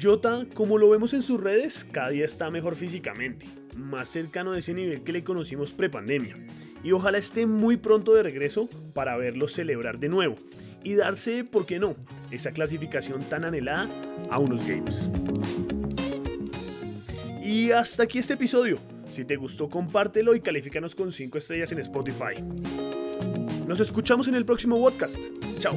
Jota, 0.00 0.46
como 0.54 0.78
lo 0.78 0.88
vemos 0.88 1.12
en 1.12 1.20
sus 1.20 1.38
redes, 1.38 1.84
cada 1.84 2.08
día 2.08 2.24
está 2.24 2.50
mejor 2.50 2.74
físicamente, 2.74 3.44
más 3.76 4.08
cercano 4.08 4.52
de 4.52 4.60
ese 4.60 4.74
nivel 4.74 5.02
que 5.02 5.12
le 5.12 5.24
conocimos 5.24 5.72
prepandemia 5.72 6.36
y 6.84 6.92
ojalá 6.92 7.18
esté 7.18 7.46
muy 7.46 7.76
pronto 7.76 8.14
de 8.14 8.22
regreso 8.22 8.68
para 8.92 9.16
verlo 9.16 9.48
celebrar 9.48 9.98
de 9.98 10.08
nuevo 10.08 10.36
y 10.82 10.94
darse, 10.94 11.44
¿por 11.44 11.66
qué 11.66 11.78
no?, 11.78 11.96
esa 12.30 12.52
clasificación 12.52 13.20
tan 13.20 13.44
anhelada 13.44 13.88
a 14.30 14.38
unos 14.38 14.66
games. 14.66 15.08
Y 17.42 17.70
hasta 17.70 18.04
aquí 18.04 18.18
este 18.18 18.34
episodio. 18.34 18.78
Si 19.10 19.24
te 19.24 19.36
gustó, 19.36 19.68
compártelo 19.68 20.34
y 20.34 20.40
califícanos 20.40 20.94
con 20.94 21.12
5 21.12 21.38
estrellas 21.38 21.70
en 21.72 21.80
Spotify. 21.80 22.42
Nos 23.66 23.80
escuchamos 23.80 24.26
en 24.28 24.34
el 24.34 24.44
próximo 24.44 24.80
podcast. 24.80 25.18
Chao. 25.58 25.76